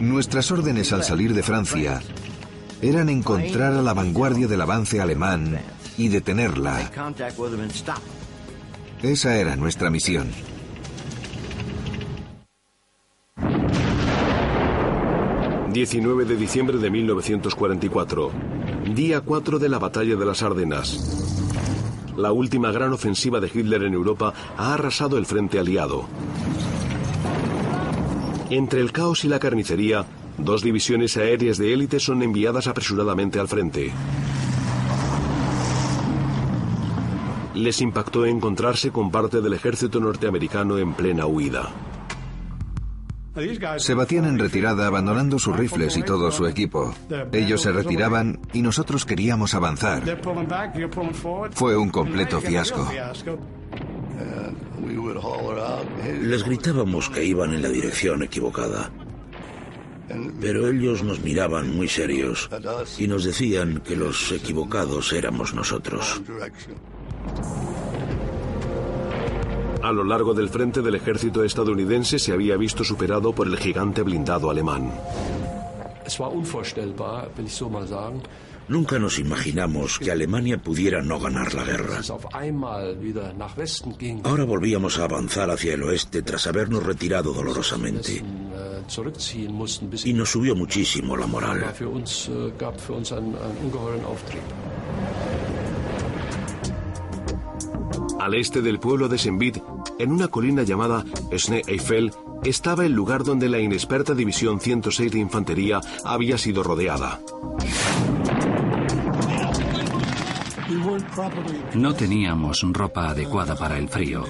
Nuestras 0.00 0.50
órdenes 0.50 0.92
al 0.92 1.04
salir 1.04 1.34
de 1.34 1.42
Francia 1.42 2.00
eran 2.80 3.08
encontrar 3.08 3.74
a 3.74 3.82
la 3.82 3.92
vanguardia 3.92 4.46
del 4.46 4.60
avance 4.60 5.00
alemán 5.00 5.58
y 5.96 6.08
detenerla. 6.08 6.90
Esa 9.02 9.36
era 9.36 9.56
nuestra 9.56 9.90
misión. 9.90 10.28
...19 15.68 16.24
de 16.24 16.36
diciembre 16.36 16.78
de 16.78 16.90
1944... 16.90 18.32
...día 18.94 19.20
4 19.20 19.58
de 19.58 19.68
la 19.68 19.78
batalla 19.78 20.16
de 20.16 20.24
las 20.24 20.42
Ardenas... 20.42 21.44
...la 22.16 22.32
última 22.32 22.72
gran 22.72 22.92
ofensiva 22.94 23.38
de 23.38 23.48
Hitler 23.52 23.82
en 23.84 23.92
Europa... 23.92 24.32
...ha 24.56 24.74
arrasado 24.74 25.18
el 25.18 25.26
frente 25.26 25.58
aliado... 25.58 26.08
Entre 28.50 28.80
el 28.80 28.92
caos 28.92 29.24
y 29.24 29.28
la 29.28 29.38
carnicería, 29.38 30.06
dos 30.38 30.62
divisiones 30.62 31.16
aéreas 31.18 31.58
de 31.58 31.74
élite 31.74 32.00
son 32.00 32.22
enviadas 32.22 32.66
apresuradamente 32.66 33.38
al 33.38 33.46
frente. 33.46 33.92
Les 37.54 37.80
impactó 37.82 38.24
encontrarse 38.24 38.90
con 38.90 39.10
parte 39.10 39.42
del 39.42 39.52
ejército 39.52 40.00
norteamericano 40.00 40.78
en 40.78 40.94
plena 40.94 41.26
huida. 41.26 41.68
Se 43.76 43.94
batían 43.94 44.24
en 44.24 44.38
retirada 44.38 44.86
abandonando 44.86 45.38
sus 45.38 45.56
rifles 45.56 45.96
y 45.96 46.02
todo 46.02 46.30
su 46.32 46.46
equipo. 46.46 46.94
Ellos 47.32 47.62
se 47.62 47.70
retiraban 47.70 48.40
y 48.52 48.62
nosotros 48.62 49.04
queríamos 49.04 49.54
avanzar. 49.54 50.02
Fue 51.52 51.76
un 51.76 51.90
completo 51.90 52.40
fiasco. 52.40 52.88
Les 56.22 56.44
gritábamos 56.44 57.08
que 57.10 57.24
iban 57.24 57.54
en 57.54 57.62
la 57.62 57.68
dirección 57.68 58.22
equivocada. 58.22 58.90
Pero 60.40 60.68
ellos 60.68 61.02
nos 61.02 61.20
miraban 61.20 61.74
muy 61.76 61.88
serios 61.88 62.48
y 62.98 63.06
nos 63.06 63.24
decían 63.24 63.80
que 63.80 63.96
los 63.96 64.32
equivocados 64.32 65.12
éramos 65.12 65.54
nosotros. 65.54 66.22
A 69.82 69.92
lo 69.92 70.04
largo 70.04 70.34
del 70.34 70.48
frente 70.48 70.82
del 70.82 70.96
ejército 70.96 71.44
estadounidense 71.44 72.18
se 72.18 72.32
había 72.32 72.56
visto 72.56 72.84
superado 72.84 73.32
por 73.32 73.46
el 73.46 73.56
gigante 73.56 74.02
blindado 74.02 74.50
alemán. 74.50 74.92
Nunca 78.68 78.98
nos 78.98 79.18
imaginamos 79.18 79.98
que 79.98 80.10
Alemania 80.10 80.58
pudiera 80.58 81.00
no 81.00 81.18
ganar 81.18 81.54
la 81.54 81.64
guerra. 81.64 82.00
Ahora 84.24 84.44
volvíamos 84.44 84.98
a 84.98 85.04
avanzar 85.04 85.50
hacia 85.50 85.74
el 85.74 85.82
oeste 85.82 86.22
tras 86.22 86.46
habernos 86.46 86.82
retirado 86.82 87.32
dolorosamente. 87.32 88.22
Y 90.04 90.12
nos 90.12 90.30
subió 90.30 90.54
muchísimo 90.54 91.16
la 91.16 91.26
moral. 91.26 91.64
Al 98.20 98.34
este 98.34 98.62
del 98.62 98.80
pueblo 98.80 99.08
de 99.08 99.16
Senbit, 99.18 99.58
en 99.98 100.12
una 100.12 100.28
colina 100.28 100.62
llamada 100.62 101.04
Schnee 101.36 101.62
Eiffel, 101.66 102.12
estaba 102.44 102.84
el 102.84 102.92
lugar 102.92 103.24
donde 103.24 103.48
la 103.48 103.60
inexperta 103.60 104.14
División 104.14 104.60
106 104.60 105.12
de 105.12 105.18
Infantería 105.18 105.80
había 106.04 106.36
sido 106.36 106.62
rodeada. 106.62 107.20
No 111.74 111.94
teníamos 111.94 112.64
ropa 112.72 113.10
adecuada 113.10 113.56
para 113.56 113.78
el 113.78 113.88
frío. 113.88 114.24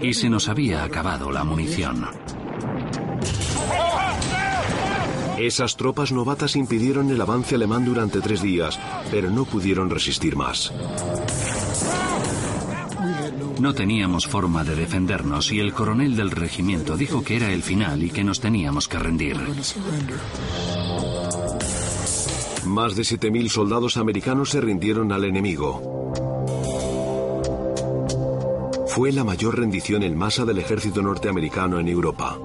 Y 0.00 0.14
se 0.14 0.28
nos 0.28 0.48
había 0.48 0.84
acabado 0.84 1.30
la 1.30 1.44
munición. 1.44 2.06
Esas 5.38 5.74
tropas 5.74 6.12
novatas 6.12 6.54
impidieron 6.54 7.10
el 7.10 7.20
avance 7.20 7.54
alemán 7.54 7.84
durante 7.84 8.20
tres 8.20 8.42
días, 8.42 8.78
pero 9.10 9.30
no 9.30 9.46
pudieron 9.46 9.88
resistir 9.88 10.36
más. 10.36 10.70
No 13.58 13.74
teníamos 13.74 14.26
forma 14.26 14.64
de 14.64 14.74
defendernos 14.74 15.52
y 15.52 15.60
el 15.60 15.72
coronel 15.72 16.16
del 16.16 16.30
regimiento 16.30 16.96
dijo 16.96 17.22
que 17.22 17.36
era 17.36 17.50
el 17.52 17.62
final 17.62 18.02
y 18.02 18.10
que 18.10 18.24
nos 18.24 18.40
teníamos 18.40 18.88
que 18.88 18.98
rendir. 18.98 19.36
Más 22.70 22.94
de 22.94 23.02
7.000 23.02 23.48
soldados 23.48 23.96
americanos 23.96 24.50
se 24.50 24.60
rindieron 24.60 25.10
al 25.10 25.24
enemigo. 25.24 26.12
Fue 28.86 29.10
la 29.10 29.24
mayor 29.24 29.58
rendición 29.58 30.04
en 30.04 30.16
masa 30.16 30.44
del 30.44 30.58
ejército 30.58 31.02
norteamericano 31.02 31.80
en 31.80 31.88
Europa. 31.88 32.38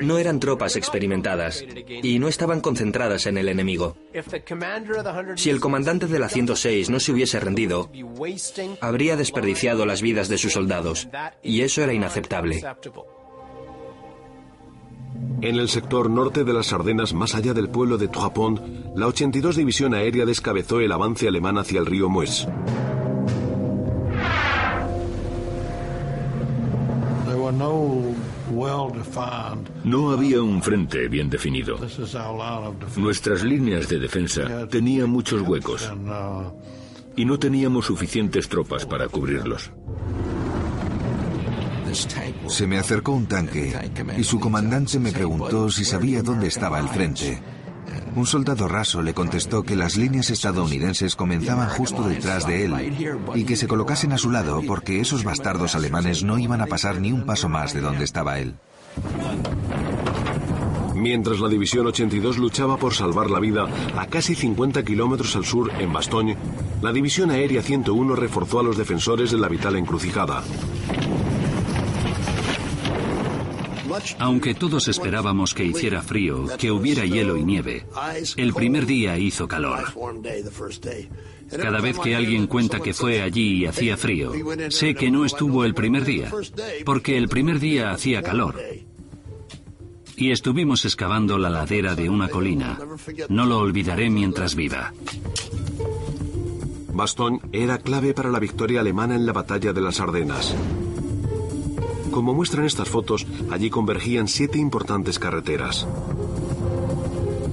No 0.00 0.16
eran 0.16 0.40
tropas 0.40 0.76
experimentadas 0.76 1.62
y 2.02 2.18
no 2.18 2.28
estaban 2.28 2.62
concentradas 2.62 3.26
en 3.26 3.36
el 3.36 3.50
enemigo. 3.50 3.94
Si 5.36 5.50
el 5.50 5.60
comandante 5.60 6.06
de 6.06 6.18
la 6.18 6.30
106 6.30 6.88
no 6.88 6.98
se 6.98 7.12
hubiese 7.12 7.40
rendido, 7.40 7.90
habría 8.80 9.16
desperdiciado 9.16 9.84
las 9.84 10.00
vidas 10.00 10.30
de 10.30 10.38
sus 10.38 10.54
soldados 10.54 11.08
y 11.42 11.60
eso 11.60 11.82
era 11.82 11.92
inaceptable. 11.92 12.62
En 15.44 15.56
el 15.56 15.68
sector 15.68 16.08
norte 16.08 16.42
de 16.42 16.54
las 16.54 16.72
Ardenas, 16.72 17.12
más 17.12 17.34
allá 17.34 17.52
del 17.52 17.68
pueblo 17.68 17.98
de 17.98 18.08
Trois 18.08 18.32
la 18.96 19.06
82 19.08 19.56
División 19.56 19.92
Aérea 19.92 20.24
descabezó 20.24 20.80
el 20.80 20.90
avance 20.90 21.28
alemán 21.28 21.58
hacia 21.58 21.80
el 21.80 21.84
río 21.84 22.08
Meuse. 22.08 22.48
No 29.84 30.10
había 30.12 30.40
un 30.40 30.62
frente 30.62 31.08
bien 31.08 31.28
definido. 31.28 31.78
Nuestras 32.96 33.44
líneas 33.44 33.86
de 33.90 33.98
defensa 33.98 34.66
tenían 34.68 35.10
muchos 35.10 35.42
huecos 35.42 35.92
y 37.16 37.26
no 37.26 37.38
teníamos 37.38 37.84
suficientes 37.84 38.48
tropas 38.48 38.86
para 38.86 39.08
cubrirlos. 39.08 39.70
Se 42.48 42.66
me 42.66 42.78
acercó 42.78 43.12
un 43.12 43.26
tanque 43.26 43.74
y 44.16 44.24
su 44.24 44.40
comandante 44.40 44.98
me 44.98 45.12
preguntó 45.12 45.70
si 45.70 45.84
sabía 45.84 46.22
dónde 46.22 46.48
estaba 46.48 46.80
el 46.80 46.88
frente. 46.88 47.40
Un 48.16 48.26
soldado 48.26 48.68
raso 48.68 49.02
le 49.02 49.14
contestó 49.14 49.62
que 49.62 49.76
las 49.76 49.96
líneas 49.96 50.30
estadounidenses 50.30 51.16
comenzaban 51.16 51.68
justo 51.68 52.02
detrás 52.02 52.46
de 52.46 52.64
él 52.64 53.18
y 53.34 53.44
que 53.44 53.56
se 53.56 53.66
colocasen 53.66 54.12
a 54.12 54.18
su 54.18 54.30
lado 54.30 54.62
porque 54.66 55.00
esos 55.00 55.24
bastardos 55.24 55.74
alemanes 55.74 56.22
no 56.22 56.38
iban 56.38 56.60
a 56.60 56.66
pasar 56.66 57.00
ni 57.00 57.12
un 57.12 57.26
paso 57.26 57.48
más 57.48 57.74
de 57.74 57.80
donde 57.80 58.04
estaba 58.04 58.38
él. 58.38 58.54
Mientras 60.94 61.40
la 61.40 61.48
División 61.48 61.86
82 61.86 62.38
luchaba 62.38 62.76
por 62.76 62.94
salvar 62.94 63.28
la 63.28 63.40
vida 63.40 63.66
a 63.96 64.06
casi 64.06 64.34
50 64.34 64.84
kilómetros 64.84 65.34
al 65.34 65.44
sur, 65.44 65.70
en 65.78 65.92
Bastogne, 65.92 66.36
la 66.82 66.92
División 66.92 67.30
Aérea 67.30 67.62
101 67.62 68.14
reforzó 68.14 68.60
a 68.60 68.62
los 68.62 68.78
defensores 68.78 69.32
de 69.32 69.38
la 69.38 69.48
vital 69.48 69.76
encrucijada. 69.76 70.42
Aunque 74.18 74.54
todos 74.54 74.88
esperábamos 74.88 75.54
que 75.54 75.64
hiciera 75.64 76.02
frío, 76.02 76.46
que 76.58 76.70
hubiera 76.70 77.04
hielo 77.04 77.36
y 77.36 77.44
nieve, 77.44 77.86
el 78.36 78.54
primer 78.54 78.86
día 78.86 79.18
hizo 79.18 79.48
calor. 79.48 79.84
Cada 81.50 81.80
vez 81.80 81.98
que 81.98 82.16
alguien 82.16 82.46
cuenta 82.46 82.80
que 82.80 82.94
fue 82.94 83.22
allí 83.22 83.62
y 83.62 83.66
hacía 83.66 83.96
frío, 83.96 84.32
sé 84.70 84.94
que 84.94 85.10
no 85.10 85.24
estuvo 85.24 85.64
el 85.64 85.74
primer 85.74 86.04
día, 86.04 86.32
porque 86.84 87.16
el 87.16 87.28
primer 87.28 87.60
día 87.60 87.90
hacía 87.90 88.22
calor. 88.22 88.60
Y 90.16 90.30
estuvimos 90.30 90.84
excavando 90.84 91.38
la 91.38 91.50
ladera 91.50 91.94
de 91.94 92.08
una 92.08 92.28
colina. 92.28 92.78
No 93.28 93.46
lo 93.46 93.58
olvidaré 93.58 94.10
mientras 94.10 94.54
viva. 94.54 94.92
Bastogne 96.92 97.40
era 97.52 97.78
clave 97.78 98.14
para 98.14 98.30
la 98.30 98.38
victoria 98.38 98.80
alemana 98.80 99.16
en 99.16 99.26
la 99.26 99.32
batalla 99.32 99.72
de 99.72 99.80
las 99.80 99.98
Ardenas. 99.98 100.54
Como 102.14 102.32
muestran 102.32 102.64
estas 102.64 102.88
fotos, 102.88 103.26
allí 103.50 103.70
convergían 103.70 104.28
siete 104.28 104.56
importantes 104.56 105.18
carreteras. 105.18 105.84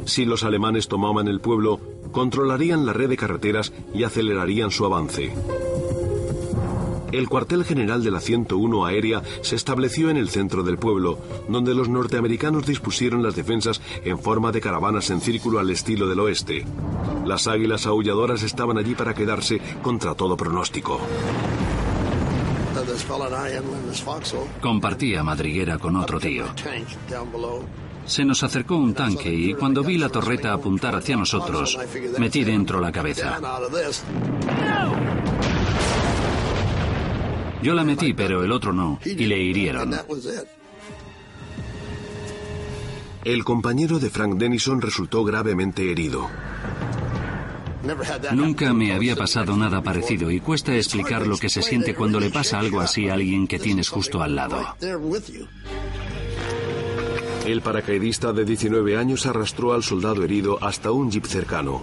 Si 0.05 0.23
los 0.23 0.43
alemanes 0.43 0.87
tomaban 0.87 1.27
el 1.27 1.41
pueblo, 1.41 1.79
controlarían 2.11 2.85
la 2.85 2.93
red 2.93 3.09
de 3.09 3.17
carreteras 3.17 3.73
y 3.91 4.03
acelerarían 4.03 4.69
su 4.69 4.85
avance. 4.85 5.33
El 7.11 7.27
cuartel 7.27 7.65
general 7.65 8.03
de 8.03 8.11
la 8.11 8.19
101 8.19 8.85
aérea 8.85 9.23
se 9.41 9.55
estableció 9.55 10.11
en 10.11 10.17
el 10.17 10.29
centro 10.29 10.61
del 10.61 10.77
pueblo, 10.77 11.17
donde 11.49 11.73
los 11.73 11.89
norteamericanos 11.89 12.67
dispusieron 12.67 13.23
las 13.23 13.35
defensas 13.35 13.81
en 14.05 14.19
forma 14.19 14.51
de 14.51 14.61
caravanas 14.61 15.09
en 15.09 15.21
círculo 15.21 15.57
al 15.57 15.71
estilo 15.71 16.07
del 16.07 16.19
oeste. 16.19 16.67
Las 17.25 17.47
águilas 17.47 17.87
aulladoras 17.87 18.43
estaban 18.43 18.77
allí 18.77 18.93
para 18.93 19.15
quedarse 19.15 19.59
contra 19.81 20.13
todo 20.13 20.37
pronóstico. 20.37 20.99
Compartía 24.61 25.23
madriguera 25.23 25.77
con 25.77 25.95
otro 25.95 26.19
tío. 26.19 26.45
Se 28.05 28.25
nos 28.25 28.43
acercó 28.43 28.77
un 28.77 28.93
tanque 28.93 29.31
y 29.31 29.53
cuando 29.53 29.83
vi 29.83 29.97
la 29.97 30.09
torreta 30.09 30.53
apuntar 30.53 30.95
hacia 30.95 31.15
nosotros, 31.15 31.77
metí 32.17 32.43
dentro 32.43 32.79
la 32.79 32.91
cabeza. 32.91 33.39
Yo 37.61 37.73
la 37.75 37.83
metí, 37.83 38.13
pero 38.13 38.43
el 38.43 38.51
otro 38.51 38.73
no, 38.73 38.99
y 39.05 39.25
le 39.25 39.37
hirieron. 39.37 39.95
El 43.23 43.43
compañero 43.43 43.99
de 43.99 44.09
Frank 44.09 44.33
Denison 44.35 44.81
resultó 44.81 45.23
gravemente 45.23 45.91
herido. 45.91 46.27
Nunca 48.33 48.73
me 48.73 48.93
había 48.93 49.15
pasado 49.15 49.55
nada 49.57 49.81
parecido 49.81 50.29
y 50.29 50.39
cuesta 50.39 50.75
explicar 50.75 51.25
lo 51.25 51.37
que 51.37 51.49
se 51.49 51.61
siente 51.61 51.95
cuando 51.95 52.19
le 52.19 52.29
pasa 52.29 52.59
algo 52.59 52.79
así 52.79 53.09
a 53.09 53.15
alguien 53.15 53.47
que 53.47 53.59
tienes 53.59 53.89
justo 53.89 54.21
al 54.21 54.35
lado. 54.35 54.75
El 57.45 57.61
paracaidista 57.61 58.31
de 58.33 58.45
19 58.45 58.97
años 58.97 59.25
arrastró 59.25 59.73
al 59.73 59.81
soldado 59.81 60.23
herido 60.23 60.63
hasta 60.63 60.91
un 60.91 61.09
jeep 61.09 61.25
cercano. 61.25 61.81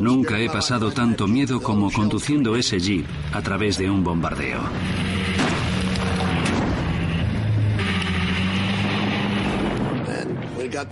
Nunca 0.00 0.38
he 0.38 0.48
pasado 0.48 0.92
tanto 0.92 1.26
miedo 1.26 1.60
como 1.62 1.90
conduciendo 1.90 2.54
ese 2.56 2.78
jeep 2.78 3.06
a 3.32 3.42
través 3.42 3.78
de 3.78 3.90
un 3.90 4.04
bombardeo. 4.04 4.60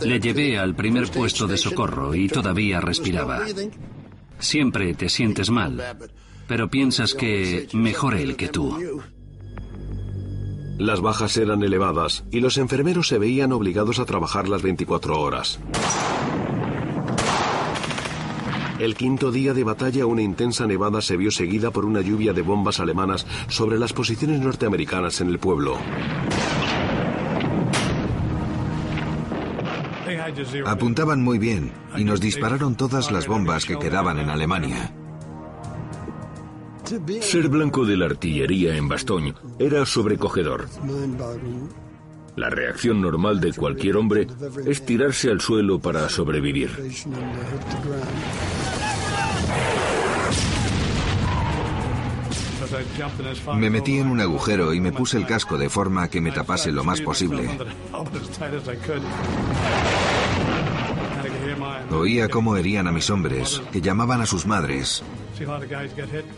Le 0.00 0.18
llevé 0.18 0.58
al 0.58 0.74
primer 0.74 1.08
puesto 1.10 1.46
de 1.46 1.56
socorro 1.56 2.14
y 2.14 2.28
todavía 2.28 2.80
respiraba. 2.80 3.40
Siempre 4.38 4.94
te 4.94 5.08
sientes 5.08 5.50
mal, 5.50 5.82
pero 6.46 6.68
piensas 6.68 7.14
que 7.14 7.68
mejor 7.72 8.14
él 8.14 8.36
que 8.36 8.48
tú. 8.48 9.02
Las 10.78 11.00
bajas 11.00 11.36
eran 11.36 11.62
elevadas 11.62 12.24
y 12.30 12.40
los 12.40 12.56
enfermeros 12.56 13.08
se 13.08 13.18
veían 13.18 13.52
obligados 13.52 13.98
a 13.98 14.04
trabajar 14.04 14.48
las 14.48 14.62
24 14.62 15.20
horas. 15.20 15.58
El 18.78 18.94
quinto 18.94 19.32
día 19.32 19.54
de 19.54 19.64
batalla, 19.64 20.06
una 20.06 20.22
intensa 20.22 20.64
nevada 20.68 21.02
se 21.02 21.16
vio 21.16 21.32
seguida 21.32 21.72
por 21.72 21.84
una 21.84 22.00
lluvia 22.00 22.32
de 22.32 22.42
bombas 22.42 22.78
alemanas 22.78 23.26
sobre 23.48 23.76
las 23.76 23.92
posiciones 23.92 24.40
norteamericanas 24.40 25.20
en 25.20 25.30
el 25.30 25.40
pueblo. 25.40 25.76
Apuntaban 30.66 31.22
muy 31.22 31.38
bien 31.38 31.72
y 31.96 32.04
nos 32.04 32.20
dispararon 32.20 32.76
todas 32.76 33.10
las 33.10 33.26
bombas 33.26 33.64
que 33.64 33.78
quedaban 33.78 34.18
en 34.18 34.30
Alemania. 34.30 34.92
Ser 37.20 37.48
blanco 37.48 37.84
de 37.84 37.96
la 37.96 38.06
artillería 38.06 38.76
en 38.76 38.88
Bastogne 38.88 39.34
era 39.58 39.84
sobrecogedor. 39.84 40.68
La 42.36 42.48
reacción 42.50 43.00
normal 43.00 43.40
de 43.40 43.52
cualquier 43.52 43.96
hombre 43.96 44.26
es 44.64 44.86
tirarse 44.86 45.30
al 45.30 45.40
suelo 45.40 45.80
para 45.80 46.08
sobrevivir. 46.08 46.70
Me 53.56 53.70
metí 53.70 53.98
en 53.98 54.08
un 54.08 54.20
agujero 54.20 54.72
y 54.72 54.80
me 54.80 54.92
puse 54.92 55.16
el 55.16 55.26
casco 55.26 55.58
de 55.58 55.68
forma 55.68 56.08
que 56.08 56.20
me 56.20 56.32
tapase 56.32 56.70
lo 56.70 56.84
más 56.84 57.00
posible. 57.00 57.48
Oía 61.90 62.28
cómo 62.28 62.56
herían 62.56 62.86
a 62.86 62.92
mis 62.92 63.10
hombres, 63.10 63.62
que 63.72 63.80
llamaban 63.80 64.20
a 64.20 64.26
sus 64.26 64.46
madres. 64.46 65.02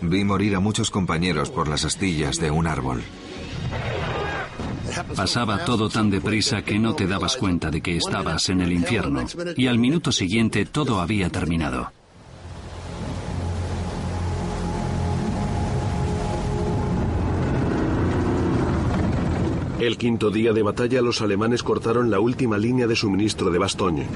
Vi 0.02 0.24
morir 0.24 0.54
a 0.54 0.60
muchos 0.60 0.90
compañeros 0.90 1.50
por 1.50 1.68
las 1.68 1.84
astillas 1.84 2.38
de 2.38 2.50
un 2.50 2.66
árbol. 2.66 3.02
Pasaba 5.14 5.64
todo 5.64 5.88
tan 5.88 6.10
deprisa 6.10 6.62
que 6.62 6.78
no 6.78 6.94
te 6.94 7.06
dabas 7.06 7.36
cuenta 7.36 7.70
de 7.70 7.80
que 7.80 7.96
estabas 7.96 8.48
en 8.48 8.60
el 8.60 8.72
infierno 8.72 9.24
y 9.56 9.66
al 9.66 9.78
minuto 9.78 10.12
siguiente 10.12 10.66
todo 10.66 11.00
había 11.00 11.30
terminado. 11.30 11.92
El 19.80 19.96
quinto 19.96 20.30
día 20.30 20.52
de 20.52 20.62
batalla 20.62 21.00
los 21.00 21.22
alemanes 21.22 21.62
cortaron 21.62 22.10
la 22.10 22.20
última 22.20 22.58
línea 22.58 22.86
de 22.86 22.94
suministro 22.94 23.50
de 23.50 23.58
Bastogne. 23.58 24.06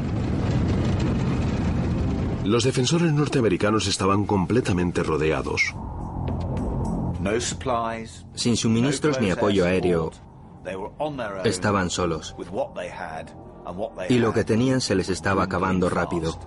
Los 2.44 2.64
defensores 2.64 3.10
norteamericanos 3.12 3.86
estaban 3.86 4.26
completamente 4.26 5.02
rodeados. 5.02 5.74
Sin 8.34 8.56
suministros 8.56 9.18
ni 9.18 9.30
apoyo 9.30 9.64
aéreo, 9.64 10.12
estaban 11.44 11.88
solos. 11.88 12.36
Y 14.10 14.18
lo 14.18 14.32
que 14.34 14.44
tenían 14.44 14.82
se 14.82 14.94
les 14.94 15.08
estaba 15.08 15.44
acabando 15.44 15.88
rápido. 15.88 16.38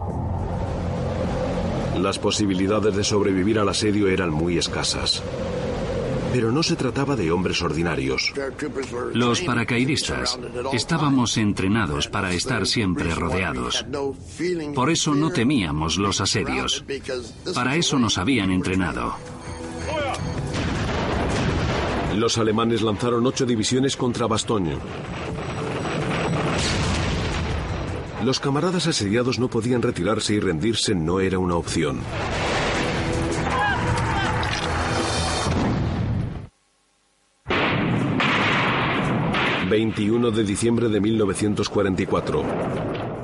Las 1.98 2.20
posibilidades 2.20 2.96
de 2.96 3.04
sobrevivir 3.04 3.58
al 3.58 3.70
asedio 3.70 4.08
eran 4.08 4.30
muy 4.30 4.60
escasas. 4.60 5.24
Pero 6.32 6.52
no 6.52 6.64
se 6.64 6.76
trataba 6.76 7.16
de 7.16 7.32
hombres 7.32 7.62
ordinarios. 7.62 8.34
Los 9.14 9.42
paracaidistas 9.42 10.40
estábamos 10.74 11.38
entrenados 11.38 12.08
para 12.08 12.34
estar 12.34 12.66
siempre 12.68 13.14
rodeados. 13.16 13.86
Por 14.76 14.90
eso 14.90 15.16
no 15.16 15.32
temíamos 15.32 15.98
los 15.98 16.22
asedios. 16.22 16.84
Para 17.54 17.76
eso 17.76 17.98
nos 18.00 18.18
habían 18.18 18.52
entrenado. 18.52 19.16
Los 22.16 22.38
alemanes 22.38 22.82
lanzaron 22.82 23.26
ocho 23.26 23.46
divisiones 23.46 23.96
contra 23.96 24.26
Bastogne. 24.28 24.78
Los 28.24 28.40
camaradas 28.40 28.88
asediados 28.88 29.38
no 29.38 29.48
podían 29.48 29.82
retirarse 29.82 30.34
y 30.34 30.40
rendirse 30.40 30.96
no 30.96 31.20
era 31.20 31.38
una 31.38 31.56
opción. 31.56 32.00
...21 39.78 40.32
de 40.32 40.44
diciembre 40.44 40.90
de 40.90 41.00
1944... 41.00 42.44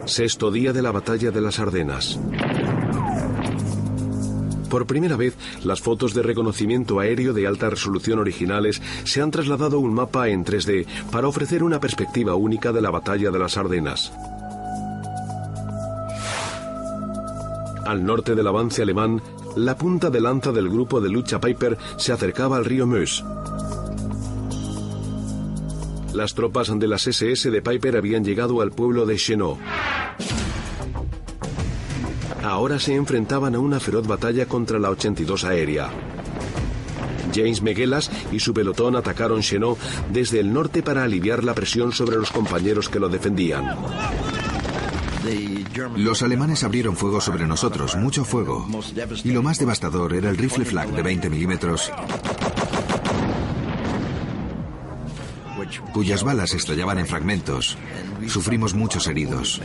...sexto 0.06 0.52
día 0.52 0.72
de 0.72 0.84
la 0.84 0.92
batalla 0.92 1.32
de 1.32 1.42
las 1.42 1.60
Ardenas... 1.60 2.20
Por 4.70 4.86
primera 4.86 5.16
vez, 5.16 5.36
las 5.64 5.82
fotos 5.82 6.14
de 6.14 6.22
reconocimiento 6.24 7.00
aéreo 7.00 7.34
de 7.34 7.46
alta 7.48 7.70
resolución 7.70 8.20
originales 8.20 8.82
se 9.04 9.22
han 9.22 9.30
trasladado 9.30 9.78
a 9.78 9.80
un 9.80 9.94
mapa 9.94 10.30
en 10.30 10.44
3D 10.44 10.86
para 11.12 11.28
ofrecer 11.28 11.64
una 11.64 11.80
perspectiva 11.80 12.34
única 12.36 12.72
de 12.72 12.82
la 12.82 12.90
batalla 12.90 13.30
de 13.30 13.40
las 13.40 13.58
Ardenas. 13.58 14.12
Al 17.86 18.04
norte 18.04 18.34
del 18.34 18.48
avance 18.48 18.82
alemán, 18.82 19.22
la 19.56 19.78
punta 19.78 20.10
de 20.10 20.22
lanza 20.22 20.52
del 20.52 20.70
grupo 20.70 21.02
de 21.02 21.10
lucha 21.10 21.40
Piper 21.40 21.78
se 21.98 22.12
acercaba 22.12 22.58
al 22.58 22.66
río 22.66 22.88
Meuse. 22.88 23.24
Las 26.14 26.36
tropas 26.36 26.72
de 26.78 26.88
las 26.88 27.08
SS 27.08 27.50
de 27.50 27.62
Piper 27.62 27.98
habían 27.98 28.24
llegado 28.24 28.62
al 28.62 28.72
pueblo 28.72 29.06
de 29.06 29.16
Chenot. 29.16 29.58
Ahora 32.44 32.78
se 32.80 32.94
enfrentaban 32.94 33.56
a 33.56 33.60
una 33.60 33.80
feroz 33.80 34.06
batalla 34.06 34.46
contra 34.46 34.78
la 34.78 34.90
82 34.92 35.44
aérea. 35.44 35.90
James 37.34 37.64
Meguelas 37.64 38.12
y 38.32 38.40
su 38.40 38.54
pelotón 38.54 38.96
atacaron 38.96 39.42
Chenot 39.42 39.80
desde 40.12 40.40
el 40.40 40.54
norte 40.54 40.84
para 40.84 41.04
aliviar 41.04 41.44
la 41.44 41.56
presión 41.56 41.92
sobre 41.92 42.18
los 42.18 42.32
compañeros 42.32 42.90
que 42.90 43.00
lo 43.00 43.10
defendían. 43.10 43.76
Los 45.96 46.22
alemanes 46.22 46.64
abrieron 46.64 46.96
fuego 46.96 47.22
sobre 47.22 47.48
nosotros, 47.48 47.96
mucho 47.96 48.24
fuego. 48.24 48.68
Y 49.24 49.32
lo 49.32 49.42
más 49.42 49.58
devastador 49.58 50.14
era 50.14 50.30
el 50.30 50.38
rifle 50.38 50.66
flak 50.66 50.90
de 50.90 51.02
20 51.02 51.30
milímetros, 51.30 51.92
cuyas 55.94 56.24
balas 56.24 56.54
estallaban 56.54 57.00
en 57.00 57.08
fragmentos. 57.08 57.78
Sufrimos 58.28 58.74
muchos 58.74 59.08
heridos. 59.08 59.62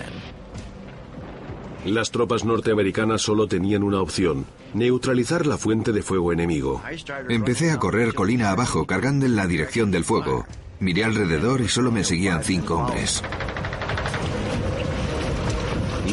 Las 1.85 2.11
tropas 2.11 2.44
norteamericanas 2.44 3.23
solo 3.23 3.47
tenían 3.47 3.83
una 3.83 4.01
opción, 4.01 4.47
neutralizar 4.75 5.47
la 5.47 5.57
fuente 5.57 5.92
de 5.92 6.03
fuego 6.03 6.33
enemigo. 6.33 6.83
Empecé 7.29 7.71
a 7.71 7.79
correr 7.79 8.14
colina 8.14 8.51
abajo 8.51 8.85
cargando 8.85 9.27
en 9.27 9.37
la 9.37 9.47
dirección 9.47 9.90
del 9.90 10.05
fuego. 10.05 10.44
Miré 10.81 11.05
alrededor 11.05 11.61
y 11.61 11.68
solo 11.68 11.90
me 11.90 12.05
seguían 12.05 12.42
cinco 12.44 12.77
hombres. 12.77 13.23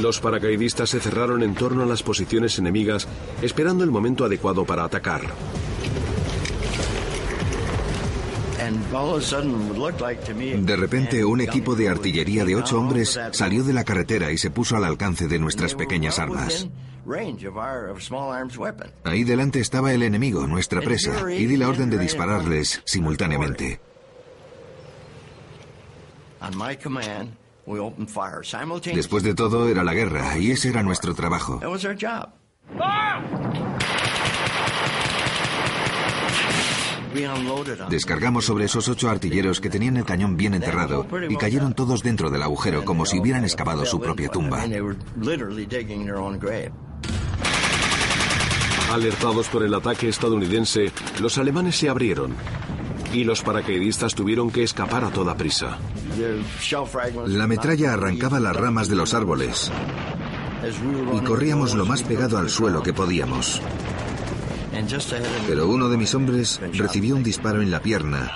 Los 0.02 0.20
paracaidistas 0.20 0.90
se 0.90 1.00
cerraron 1.00 1.42
en 1.42 1.56
torno 1.56 1.84
a 1.84 1.86
las 1.86 2.04
posiciones 2.04 2.60
enemigas, 2.60 3.08
esperando 3.42 3.84
el 3.84 3.92
momento 3.92 4.26
adecuado 4.26 4.66
para 4.66 4.84
atacar. 4.84 5.22
De 10.66 10.76
repente, 10.76 11.26
un 11.26 11.42
equipo 11.42 11.76
de 11.76 11.90
artillería 11.90 12.46
de 12.46 12.56
ocho 12.56 12.80
hombres 12.80 13.20
salió 13.32 13.64
de 13.64 13.74
la 13.74 13.84
carretera 13.84 14.32
y 14.32 14.38
se 14.38 14.50
puso 14.50 14.76
al 14.76 14.86
alcance 14.86 15.28
de 15.28 15.40
nuestras 15.40 15.76
pequeñas 15.76 16.20
armas. 16.20 16.68
Ahí 19.04 19.24
delante 19.24 19.60
estaba 19.60 19.94
el 19.94 20.02
enemigo, 20.04 20.48
nuestra 20.48 20.82
presa, 20.82 21.32
y 21.32 21.46
di 21.46 21.58
la 21.58 21.70
orden 21.70 21.90
de 21.90 22.00
dispararles 22.00 22.82
simultáneamente. 22.86 23.80
Después 28.94 29.24
de 29.24 29.34
todo, 29.34 29.70
era 29.70 29.84
la 29.84 29.94
guerra, 29.94 30.38
y 30.38 30.52
ese 30.52 30.70
era 30.70 30.84
nuestro 30.84 31.14
trabajo. 31.14 31.60
Descargamos 37.90 38.46
sobre 38.46 38.66
esos 38.66 38.88
ocho 38.90 39.10
artilleros 39.10 39.62
que 39.62 39.70
tenían 39.70 39.98
el 39.98 40.06
cañón 40.06 40.38
bien 40.38 40.54
enterrado 40.54 41.08
y 41.30 41.36
cayeron 41.38 41.74
todos 41.74 42.04
dentro 42.04 42.30
del 42.30 42.44
agujero 42.44 42.84
como 42.84 43.06
si 43.06 43.20
hubieran 43.20 43.44
excavado 43.44 43.86
su 43.86 44.00
propia 44.00 44.30
tumba. 44.30 44.66
Alertados 48.92 49.48
por 49.50 49.64
el 49.64 49.74
ataque 49.74 50.10
estadounidense, 50.10 50.92
los 51.20 51.38
alemanes 51.38 51.76
se 51.76 51.90
abrieron 51.90 52.36
y 53.14 53.24
los 53.24 53.42
paracaidistas 53.42 54.14
tuvieron 54.14 54.52
que 54.52 54.64
escapar 54.64 55.04
a 55.04 55.10
toda 55.10 55.36
prisa. 55.36 55.78
La 57.28 57.48
metralla 57.48 57.94
arrancaba 57.94 58.40
las 58.40 58.56
ramas 58.56 58.88
de 58.88 58.96
los 58.96 59.14
árboles 59.14 59.72
y 61.14 61.20
corríamos 61.22 61.76
lo 61.76 61.86
más 61.86 62.04
pegado 62.04 62.38
al 62.38 62.50
suelo 62.50 62.82
que 62.84 62.94
podíamos. 62.94 63.62
Pero 65.48 65.68
uno 65.68 65.90
de 65.90 65.98
mis 65.98 66.14
hombres 66.16 66.60
recibió 66.74 67.16
un 67.16 67.24
disparo 67.24 67.62
en 67.62 67.72
la 67.72 67.82
pierna 67.82 68.32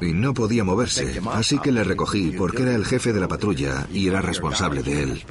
y 0.00 0.12
no 0.12 0.34
podía 0.34 0.64
moverse, 0.64 1.20
así 1.32 1.58
que 1.58 1.72
le 1.72 1.84
recogí 1.84 2.32
porque 2.32 2.62
era 2.62 2.74
el 2.74 2.84
jefe 2.84 3.12
de 3.12 3.20
la 3.20 3.28
patrulla 3.28 3.86
y 3.92 4.08
era 4.08 4.20
responsable 4.20 4.82
de 4.82 5.02
él. 5.02 5.24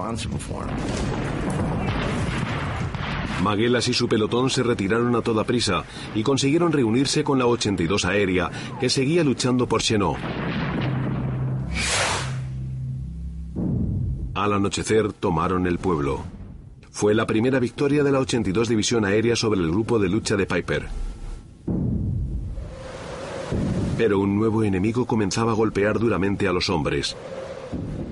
Maguelas 3.44 3.88
y 3.88 3.94
su 3.94 4.08
pelotón 4.08 4.50
se 4.50 4.64
retiraron 4.64 5.16
a 5.16 5.22
toda 5.22 5.44
prisa 5.44 5.84
y 6.16 6.24
consiguieron 6.24 6.72
reunirse 6.72 7.24
con 7.24 7.38
la 7.38 7.46
82 7.46 8.06
aérea, 8.06 8.50
que 8.80 8.90
seguía 8.90 9.24
luchando 9.24 9.68
por 9.68 9.82
Chenot. 9.82 10.18
Al 14.34 14.54
anochecer 14.54 15.14
tomaron 15.14 15.66
el 15.68 15.78
pueblo. 15.78 16.37
Fue 16.98 17.14
la 17.14 17.28
primera 17.28 17.60
victoria 17.60 18.04
de 18.04 18.12
la 18.12 18.18
82 18.18 18.70
División 18.70 19.06
Aérea 19.06 19.36
sobre 19.36 19.60
el 19.60 19.70
grupo 19.70 20.00
de 20.00 20.10
lucha 20.10 20.36
de 20.36 20.48
Piper. 20.48 20.88
Pero 23.96 24.20
un 24.20 24.36
nuevo 24.36 24.64
enemigo 24.64 25.06
comenzaba 25.06 25.52
a 25.52 25.54
golpear 25.54 26.00
duramente 26.00 26.48
a 26.48 26.54
los 26.54 26.72
hombres. 26.72 27.16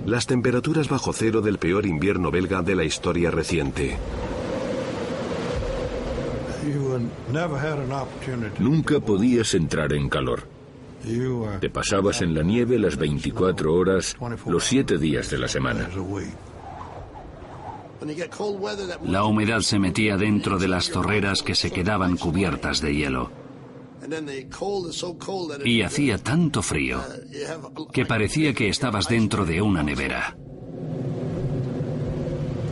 Las 0.05 0.27
temperaturas 0.27 0.87
bajo 0.87 1.13
cero 1.13 1.41
del 1.41 1.57
peor 1.57 1.87
invierno 1.87 2.29
belga 2.29 2.61
de 2.61 2.75
la 2.75 2.83
historia 2.83 3.31
reciente. 3.31 3.97
Nunca 8.59 8.99
podías 8.99 9.55
entrar 9.55 9.93
en 9.93 10.09
calor. 10.09 10.43
Te 11.59 11.71
pasabas 11.71 12.21
en 12.21 12.35
la 12.35 12.43
nieve 12.43 12.77
las 12.77 12.97
24 12.97 13.73
horas, 13.73 14.15
los 14.45 14.63
7 14.63 14.99
días 14.99 15.31
de 15.31 15.39
la 15.39 15.47
semana. 15.47 15.89
La 19.05 19.23
humedad 19.25 19.61
se 19.61 19.79
metía 19.79 20.17
dentro 20.17 20.59
de 20.59 20.67
las 20.67 20.89
zorreras 20.89 21.41
que 21.41 21.55
se 21.55 21.71
quedaban 21.71 22.17
cubiertas 22.17 22.81
de 22.81 22.95
hielo. 22.95 23.31
Y 25.63 25.81
hacía 25.81 26.17
tanto 26.17 26.61
frío 26.61 27.01
que 27.91 28.05
parecía 28.05 28.53
que 28.53 28.69
estabas 28.69 29.07
dentro 29.07 29.45
de 29.45 29.61
una 29.61 29.81
nevera. 29.83 30.37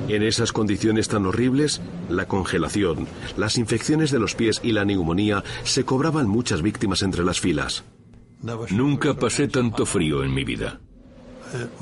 En 0.08 0.22
esas 0.22 0.52
condiciones 0.52 1.08
tan 1.08 1.26
horribles, 1.26 1.82
la 2.10 2.28
congelación, 2.28 3.08
las 3.38 3.58
infecciones 3.58 4.12
de 4.12 4.20
los 4.20 4.36
pies 4.36 4.60
y 4.62 4.74
la 4.74 4.86
neumonía 4.86 5.44
se 5.64 5.86
cobraban 5.86 6.28
muchas 6.28 6.62
víctimas 6.62 7.02
entre 7.02 7.24
las 7.24 7.40
filas. 7.40 7.84
Nunca 8.72 9.14
pasé 9.14 9.48
tanto 9.48 9.86
frío 9.86 10.24
en 10.24 10.34
mi 10.34 10.44
vida. 10.44 10.82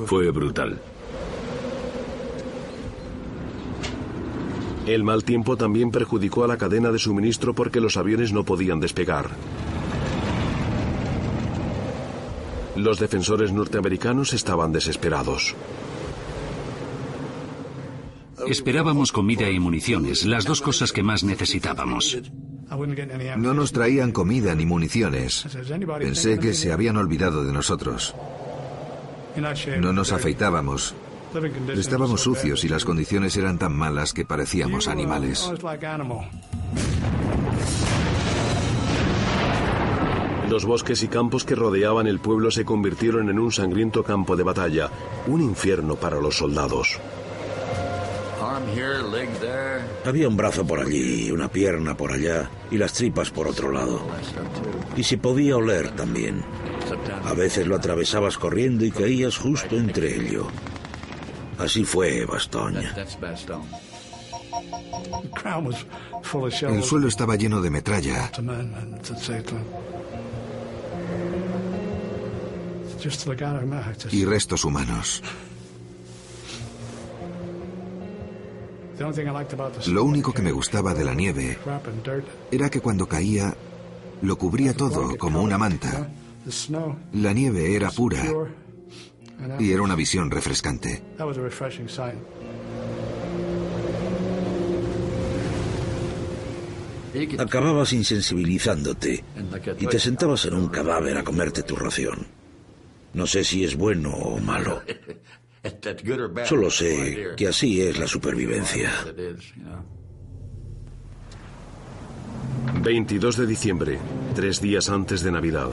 Fue 0.05 0.29
brutal. 0.29 0.79
El 4.85 5.03
mal 5.03 5.23
tiempo 5.23 5.57
también 5.57 5.91
perjudicó 5.91 6.43
a 6.43 6.47
la 6.47 6.57
cadena 6.57 6.91
de 6.91 6.97
suministro 6.97 7.53
porque 7.53 7.79
los 7.79 7.97
aviones 7.97 8.33
no 8.33 8.43
podían 8.43 8.79
despegar. 8.79 9.29
Los 12.75 12.99
defensores 12.99 13.51
norteamericanos 13.51 14.33
estaban 14.33 14.71
desesperados. 14.71 15.55
Esperábamos 18.47 19.11
comida 19.11 19.49
y 19.51 19.59
municiones, 19.59 20.25
las 20.25 20.45
dos 20.45 20.61
cosas 20.61 20.91
que 20.91 21.03
más 21.03 21.23
necesitábamos. 21.23 22.17
No 23.37 23.53
nos 23.53 23.71
traían 23.71 24.11
comida 24.11 24.55
ni 24.55 24.65
municiones. 24.65 25.45
Pensé 25.99 26.39
que 26.39 26.53
se 26.53 26.71
habían 26.71 26.97
olvidado 26.97 27.43
de 27.43 27.53
nosotros. 27.53 28.15
No 29.79 29.93
nos 29.93 30.11
afeitábamos. 30.11 30.95
Estábamos 31.75 32.21
sucios 32.21 32.63
y 32.63 32.69
las 32.69 32.83
condiciones 32.83 33.37
eran 33.37 33.57
tan 33.57 33.73
malas 33.73 34.13
que 34.13 34.25
parecíamos 34.25 34.87
animales. 34.87 35.49
Los 40.49 40.65
bosques 40.65 41.01
y 41.03 41.07
campos 41.07 41.45
que 41.45 41.55
rodeaban 41.55 42.07
el 42.07 42.19
pueblo 42.19 42.51
se 42.51 42.65
convirtieron 42.65 43.29
en 43.29 43.39
un 43.39 43.53
sangriento 43.53 44.03
campo 44.03 44.35
de 44.35 44.43
batalla, 44.43 44.89
un 45.27 45.41
infierno 45.41 45.95
para 45.95 46.19
los 46.19 46.37
soldados. 46.37 46.99
Había 50.05 50.27
un 50.27 50.35
brazo 50.35 50.67
por 50.67 50.79
allí, 50.81 51.31
una 51.31 51.47
pierna 51.47 51.95
por 51.95 52.11
allá 52.11 52.49
y 52.69 52.77
las 52.77 52.91
tripas 52.91 53.29
por 53.29 53.47
otro 53.47 53.71
lado. 53.71 54.01
Y 54.97 55.03
se 55.03 55.17
podía 55.17 55.55
oler 55.55 55.91
también. 55.91 56.43
A 57.23 57.33
veces 57.33 57.65
lo 57.65 57.77
atravesabas 57.77 58.37
corriendo 58.37 58.83
y 58.83 58.91
caías 58.91 59.37
justo 59.37 59.77
entre 59.77 60.15
ello. 60.15 60.47
Así 61.61 61.85
fue 61.85 62.25
Bastogne. 62.25 62.89
El 66.69 66.83
suelo 66.83 67.07
estaba 67.07 67.35
lleno 67.35 67.61
de 67.61 67.69
metralla. 67.69 68.31
Y 74.11 74.25
restos 74.25 74.65
humanos. 74.65 75.23
Lo 79.87 80.03
único 80.03 80.33
que 80.33 80.41
me 80.41 80.51
gustaba 80.51 80.93
de 80.93 81.03
la 81.03 81.13
nieve 81.13 81.57
era 82.51 82.69
que 82.69 82.81
cuando 82.81 83.07
caía 83.07 83.55
lo 84.21 84.35
cubría 84.37 84.75
todo 84.75 85.15
como 85.17 85.41
una 85.41 85.57
manta. 85.57 86.09
La 87.13 87.33
nieve 87.33 87.75
era 87.75 87.91
pura 87.91 88.23
y 89.59 89.71
era 89.71 89.81
una 89.81 89.95
visión 89.95 90.29
refrescante. 90.29 91.01
Acababas 97.37 97.93
insensibilizándote 97.93 99.23
y 99.79 99.87
te 99.87 99.99
sentabas 99.99 100.45
en 100.45 100.53
un 100.53 100.69
cadáver 100.69 101.17
a 101.17 101.23
comerte 101.23 101.63
tu 101.63 101.75
ración. 101.75 102.27
No 103.13 103.27
sé 103.27 103.43
si 103.43 103.63
es 103.63 103.75
bueno 103.75 104.11
o 104.11 104.39
malo. 104.39 104.81
Solo 106.45 106.71
sé 106.71 107.33
que 107.37 107.47
así 107.47 107.81
es 107.81 107.99
la 107.99 108.07
supervivencia. 108.07 108.91
22 112.81 113.37
de 113.37 113.45
diciembre, 113.45 113.99
tres 114.33 114.61
días 114.61 114.89
antes 114.89 115.21
de 115.21 115.31
Navidad. 115.31 115.69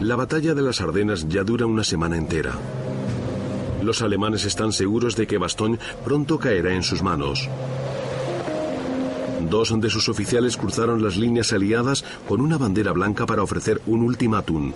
La 0.00 0.14
batalla 0.14 0.54
de 0.54 0.62
las 0.62 0.80
Ardenas 0.80 1.28
ya 1.28 1.42
dura 1.42 1.66
una 1.66 1.82
semana 1.82 2.16
entera. 2.16 2.52
Los 3.82 4.00
alemanes 4.00 4.44
están 4.44 4.72
seguros 4.72 5.16
de 5.16 5.26
que 5.26 5.38
Bastogne 5.38 5.78
pronto 6.04 6.38
caerá 6.38 6.72
en 6.72 6.84
sus 6.84 7.02
manos. 7.02 7.48
Dos 9.50 9.74
de 9.80 9.90
sus 9.90 10.08
oficiales 10.08 10.56
cruzaron 10.56 11.02
las 11.02 11.16
líneas 11.16 11.52
aliadas 11.52 12.04
con 12.28 12.40
una 12.40 12.58
bandera 12.58 12.92
blanca 12.92 13.26
para 13.26 13.42
ofrecer 13.42 13.80
un 13.86 14.02
ultimátum. 14.02 14.72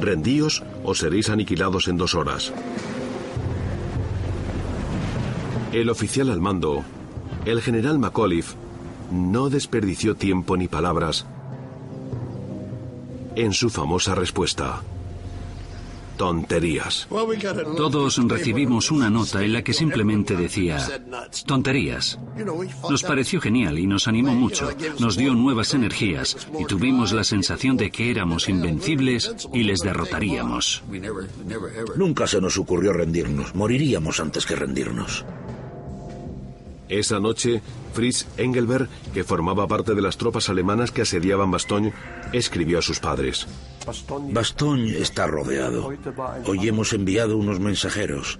Rendíos 0.00 0.64
o 0.82 0.94
seréis 0.96 1.30
aniquilados 1.30 1.86
en 1.86 1.96
dos 1.96 2.16
horas. 2.16 2.52
El 5.72 5.88
oficial 5.88 6.30
al 6.30 6.40
mando, 6.40 6.82
el 7.44 7.62
general 7.62 8.00
McAuliffe, 8.00 8.56
no 9.12 9.50
desperdició 9.50 10.16
tiempo 10.16 10.56
ni 10.56 10.66
palabras 10.66 11.26
en 13.36 13.52
su 13.52 13.70
famosa 13.70 14.14
respuesta. 14.14 14.82
Tonterías. 16.16 17.06
Todos 17.76 18.16
recibimos 18.26 18.90
una 18.90 19.10
nota 19.10 19.42
en 19.44 19.52
la 19.52 19.62
que 19.62 19.74
simplemente 19.74 20.34
decía, 20.34 20.78
tonterías. 21.44 22.18
Nos 22.88 23.02
pareció 23.02 23.40
genial 23.40 23.78
y 23.78 23.86
nos 23.86 24.08
animó 24.08 24.32
mucho, 24.32 24.70
nos 24.98 25.16
dio 25.16 25.34
nuevas 25.34 25.74
energías 25.74 26.48
y 26.58 26.64
tuvimos 26.64 27.12
la 27.12 27.22
sensación 27.22 27.76
de 27.76 27.90
que 27.90 28.10
éramos 28.10 28.48
invencibles 28.48 29.48
y 29.52 29.64
les 29.64 29.80
derrotaríamos. 29.80 30.82
Nunca 31.96 32.26
se 32.26 32.40
nos 32.40 32.56
ocurrió 32.56 32.94
rendirnos, 32.94 33.54
moriríamos 33.54 34.18
antes 34.18 34.46
que 34.46 34.56
rendirnos. 34.56 35.24
Esa 36.88 37.18
noche, 37.18 37.60
Fritz 37.96 38.26
Engelberg, 38.36 38.90
que 39.14 39.24
formaba 39.24 39.66
parte 39.66 39.94
de 39.94 40.02
las 40.02 40.18
tropas 40.18 40.50
alemanas 40.50 40.90
que 40.90 41.00
asediaban 41.00 41.50
Bastogne, 41.50 41.94
escribió 42.34 42.78
a 42.78 42.82
sus 42.82 43.00
padres. 43.00 43.46
Bastogne 44.32 44.98
está 44.98 45.26
rodeado. 45.26 45.90
Hoy 46.44 46.68
hemos 46.68 46.92
enviado 46.92 47.38
unos 47.38 47.58
mensajeros, 47.58 48.38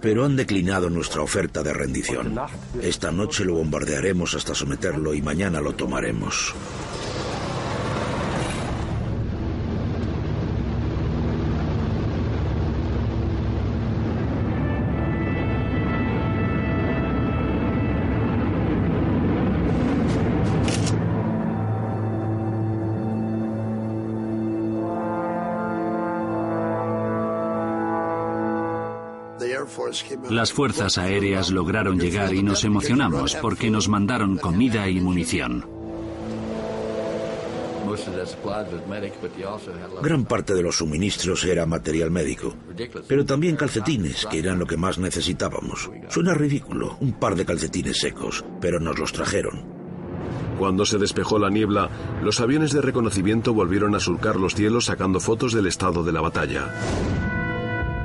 pero 0.00 0.24
han 0.24 0.36
declinado 0.36 0.90
nuestra 0.90 1.22
oferta 1.22 1.64
de 1.64 1.72
rendición. 1.72 2.38
Esta 2.80 3.10
noche 3.10 3.44
lo 3.44 3.54
bombardearemos 3.54 4.36
hasta 4.36 4.54
someterlo 4.54 5.12
y 5.12 5.22
mañana 5.22 5.60
lo 5.60 5.72
tomaremos. 5.72 6.54
Las 30.30 30.52
fuerzas 30.52 30.98
aéreas 30.98 31.50
lograron 31.50 31.98
llegar 31.98 32.34
y 32.34 32.42
nos 32.42 32.64
emocionamos 32.64 33.34
porque 33.36 33.70
nos 33.70 33.88
mandaron 33.88 34.38
comida 34.38 34.88
y 34.88 35.00
munición. 35.00 35.64
Gran 40.02 40.24
parte 40.24 40.54
de 40.54 40.62
los 40.62 40.76
suministros 40.76 41.44
era 41.44 41.66
material 41.66 42.10
médico, 42.10 42.54
pero 43.06 43.24
también 43.26 43.56
calcetines, 43.56 44.26
que 44.30 44.38
eran 44.38 44.58
lo 44.58 44.66
que 44.66 44.76
más 44.76 44.98
necesitábamos. 44.98 45.90
Suena 46.08 46.34
ridículo, 46.34 46.96
un 47.00 47.12
par 47.12 47.34
de 47.34 47.44
calcetines 47.44 47.98
secos, 47.98 48.44
pero 48.60 48.80
nos 48.80 48.98
los 48.98 49.12
trajeron. 49.12 49.82
Cuando 50.58 50.86
se 50.86 50.98
despejó 50.98 51.38
la 51.38 51.50
niebla, 51.50 51.90
los 52.22 52.40
aviones 52.40 52.72
de 52.72 52.82
reconocimiento 52.82 53.52
volvieron 53.52 53.94
a 53.94 54.00
surcar 54.00 54.36
los 54.36 54.54
cielos 54.54 54.86
sacando 54.86 55.18
fotos 55.18 55.52
del 55.52 55.66
estado 55.66 56.04
de 56.04 56.12
la 56.12 56.20
batalla. 56.20 56.70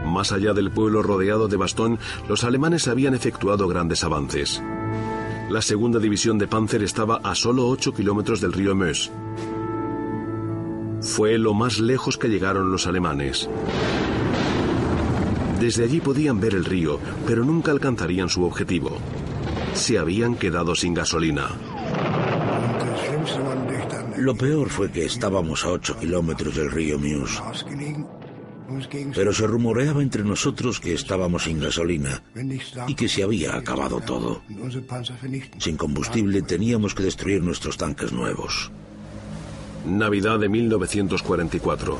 Más 0.08 0.32
allá 0.32 0.54
del 0.54 0.72
pueblo 0.72 1.04
rodeado 1.04 1.48
de 1.48 1.58
Bastón, 1.58 2.00
los 2.30 2.43
alemanes 2.43 2.88
habían 2.88 3.13
efectuado 3.13 3.67
grandes 3.67 4.04
avances. 4.04 4.63
La 5.50 5.62
segunda 5.62 6.00
división 6.00 6.38
de 6.38 6.48
Panzer 6.48 6.82
estaba 6.82 7.17
a 7.24 7.36
solo 7.36 7.67
8 7.67 7.93
kilómetros 7.93 8.41
del 8.41 8.54
río 8.54 8.74
Meuse. 8.74 9.12
Fue 11.02 11.38
lo 11.38 11.54
más 11.54 11.80
lejos 11.80 12.17
que 12.17 12.30
llegaron 12.30 12.72
los 12.72 12.88
alemanes. 12.88 13.50
Desde 15.60 15.84
allí 15.84 16.00
podían 16.00 16.39
ver 16.39 16.54
el 16.56 16.65
río, 16.65 17.00
pero 17.26 17.43
nunca 17.43 17.72
alcanzarían 17.72 18.30
su 18.30 18.43
objetivo. 18.43 18.98
Se 19.74 19.98
habían 19.98 20.36
quedado 20.36 20.74
sin 20.74 20.93
gasolina. 20.93 21.50
Lo 24.17 24.36
peor 24.36 24.70
fue 24.70 24.91
que 24.91 25.06
estábamos 25.06 25.65
a 25.65 25.70
8 25.70 25.98
kilómetros 26.00 26.56
del 26.56 26.72
río 26.72 26.98
Meuse. 26.98 27.41
Pero 29.15 29.34
se 29.34 29.47
rumoreaba 29.47 30.01
entre 30.01 30.23
nosotros 30.23 30.80
que 30.80 30.93
estábamos 30.93 31.43
sin 31.43 31.60
gasolina 31.60 32.21
y 32.88 32.95
que 32.95 33.08
se 33.08 33.23
había 33.23 33.56
acabado 33.56 34.01
todo. 34.01 34.41
Sin 35.58 35.77
combustible 35.77 36.41
teníamos 36.41 36.93
que 36.93 37.03
destruir 37.03 37.41
nuestros 37.41 37.77
tanques 37.77 38.12
nuevos. 38.12 38.72
Navidad 39.86 40.39
de 40.39 40.49
1944. 40.49 41.97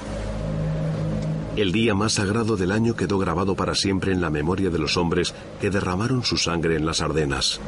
El 1.56 1.72
día 1.72 1.96
más 1.96 2.14
sagrado 2.14 2.56
del 2.56 2.72
año 2.72 2.96
quedó 2.96 3.18
grabado 3.18 3.56
para 3.56 3.74
siempre 3.74 4.12
en 4.12 4.22
la 4.22 4.30
memoria 4.30 4.70
de 4.70 4.78
los 4.78 4.98
hombres 4.98 5.34
que 5.60 5.72
derramaron 5.72 6.24
su 6.24 6.38
sangre 6.38 6.76
en 6.76 6.86
las 6.86 7.02
Ardenas. 7.02 7.60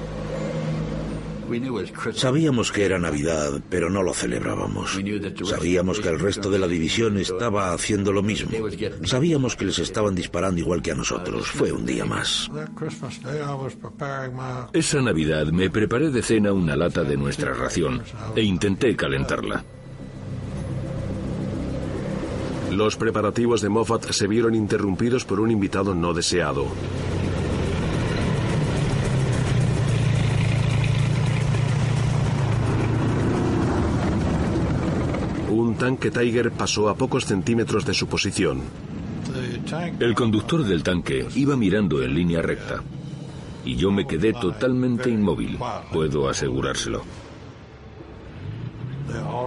Sabíamos 2.14 2.72
que 2.72 2.86
era 2.86 3.00
Navidad, 3.00 3.62
pero 3.70 3.90
no 3.90 4.04
lo 4.04 4.14
celebrábamos. 4.14 5.00
Sabíamos 5.46 6.00
que 6.00 6.10
el 6.10 6.20
resto 6.20 6.50
de 6.50 6.60
la 6.60 6.68
división 6.68 7.18
estaba 7.18 7.74
haciendo 7.74 8.12
lo 8.12 8.24
mismo. 8.24 8.52
Sabíamos 9.04 9.56
que 9.56 9.66
les 9.66 9.80
estaban 9.80 10.16
disparando 10.16 10.60
igual 10.60 10.82
que 10.82 10.92
a 10.92 10.96
nosotros. 10.96 11.48
Fue 11.48 11.72
un 11.72 11.86
día 11.86 12.06
más. 12.06 12.50
Esa 14.74 15.02
Navidad 15.02 15.48
me 15.48 15.70
preparé 15.70 16.10
de 16.10 16.22
cena 16.22 16.54
una 16.54 16.76
lata 16.76 17.04
de 17.04 17.18
nuestra 17.18 17.54
ración 17.54 18.02
e 18.36 18.42
intenté 18.42 18.96
calentarla. 18.96 19.64
Los 22.72 22.96
preparativos 22.96 23.62
de 23.62 23.70
Moffat 23.70 24.12
se 24.12 24.28
vieron 24.28 24.54
interrumpidos 24.54 25.26
por 25.26 25.40
un 25.40 25.50
invitado 25.50 25.96
no 25.96 26.14
deseado. 26.14 26.68
Tanque 35.80 36.12
Tiger 36.12 36.52
pasó 36.52 36.90
a 36.90 36.96
pocos 36.96 37.26
centímetros 37.26 37.86
de 37.86 37.96
su 37.96 38.06
posición. 38.08 38.62
El 40.00 40.14
conductor 40.14 40.64
del 40.64 40.84
tanque 40.84 41.26
iba 41.36 41.56
mirando 41.56 42.04
en 42.04 42.14
línea 42.14 42.42
recta 42.42 42.84
y 43.66 43.76
yo 43.76 43.92
me 43.92 44.06
quedé 44.06 44.34
totalmente 44.34 45.10
inmóvil, 45.10 45.58
puedo 45.92 46.30
asegurárselo. 46.30 47.02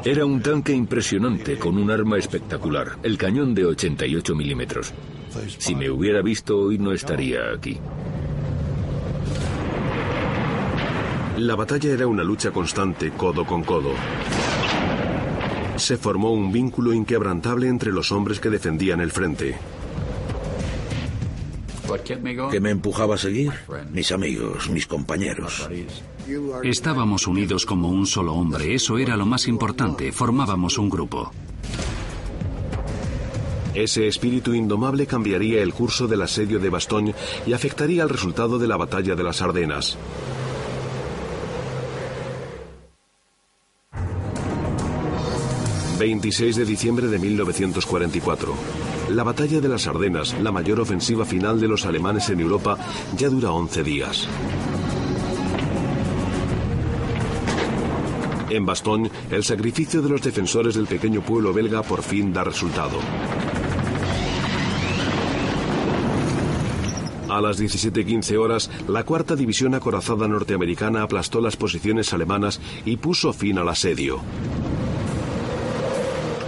Era 0.05 0.25
un 0.25 0.41
tanque 0.41 0.73
impresionante 0.73 1.59
con 1.59 1.77
un 1.77 1.91
arma 1.91 2.19
espectacular, 2.19 2.99
el 3.03 3.17
cañón 3.17 3.55
de 3.55 3.67
88 3.67 4.35
milímetros. 4.35 4.93
Si 5.59 5.75
me 5.75 5.91
hubiera 5.91 6.23
visto 6.23 6.59
hoy 6.59 6.79
no 6.79 6.93
estaría 6.93 7.53
aquí. 7.55 7.79
La 11.39 11.57
batalla 11.57 11.91
era 11.91 12.07
una 12.07 12.25
lucha 12.25 12.51
constante, 12.51 13.11
codo 13.11 13.45
con 13.45 13.63
codo. 13.65 13.93
Se 15.83 15.97
formó 15.97 16.33
un 16.33 16.53
vínculo 16.53 16.93
inquebrantable 16.93 17.67
entre 17.67 17.91
los 17.91 18.13
hombres 18.13 18.39
que 18.39 18.51
defendían 18.51 19.01
el 19.01 19.11
frente. 19.11 19.57
¿Qué 22.05 22.61
me 22.61 22.71
empujaba 22.71 23.17
a 23.17 23.19
seguir? 23.19 23.51
Mis 23.91 24.13
amigos, 24.13 24.71
mis 24.71 24.87
compañeros. 24.87 25.69
Estábamos 26.63 27.27
unidos 27.27 27.67
como 27.67 27.89
un 27.89 28.07
solo 28.07 28.33
hombre, 28.35 28.73
eso 28.73 28.97
era 28.97 29.17
lo 29.17 29.27
más 29.27 29.49
importante, 29.49 30.13
formábamos 30.13 30.79
un 30.79 30.89
grupo. 30.89 31.33
Ese 33.75 34.07
espíritu 34.07 34.55
indomable 34.55 35.09
cambiaría 35.09 35.65
el 35.65 35.75
curso 35.75 36.07
del 36.07 36.23
asedio 36.23 36.61
de 36.61 36.71
Bastogne 36.71 37.13
y 37.45 37.55
afectaría 37.55 38.05
el 38.05 38.09
resultado 38.09 38.61
de 38.61 38.69
la 38.69 38.77
batalla 38.77 39.17
de 39.17 39.23
las 39.25 39.43
Ardenas. 39.43 39.99
...26 46.03 46.57
de 46.57 46.65
diciembre 46.65 47.07
de 47.07 47.19
1944... 47.21 48.55
La 49.11 49.23
batalla 49.23 49.61
de 49.61 49.69
las 49.69 49.87
Ardenas, 49.87 50.35
la 50.41 50.51
mayor 50.51 50.81
ofensiva 50.81 51.25
final 51.25 51.61
de 51.61 51.69
los 51.69 51.87
alemanes 51.87 52.29
en 52.31 52.41
Europa, 52.41 52.77
ya 53.17 53.29
dura 53.29 53.53
11 53.53 53.85
días. 53.85 54.27
En 58.51 58.67
Bastogne, 58.67 59.11
el 59.31 59.45
sacrificio 59.45 60.03
de 60.03 60.09
los 60.09 60.23
defensores 60.23 60.75
del 60.75 60.87
pequeño 60.87 61.23
pueblo 61.23 61.53
belga 61.53 61.83
por 61.83 62.03
fin 62.03 62.33
da 62.33 62.43
resultado. 62.43 62.99
A 67.29 67.41
las 67.41 67.59
17:15 67.59 68.37
horas, 68.37 68.71
la 68.89 69.05
cuarta 69.05 69.37
división 69.37 69.75
acorazada 69.75 70.27
norteamericana 70.29 71.03
aplastó 71.03 71.41
las 71.41 71.57
posiciones 71.57 72.13
alemanas 72.13 72.61
y 72.85 72.97
puso 72.97 73.33
fin 73.33 73.59
al 73.59 73.69
asedio. 73.69 74.21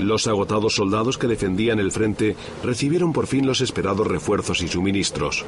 Los 0.04 0.26
agotados 0.26 0.74
soldados 0.74 1.16
que 1.16 1.26
defendían 1.26 1.80
el 1.80 1.90
frente 1.90 2.36
recibieron 2.62 3.14
por 3.14 3.26
fin 3.26 3.46
los 3.46 3.62
esperados 3.62 4.06
refuerzos 4.06 4.60
y 4.60 4.68
suministros. 4.68 5.46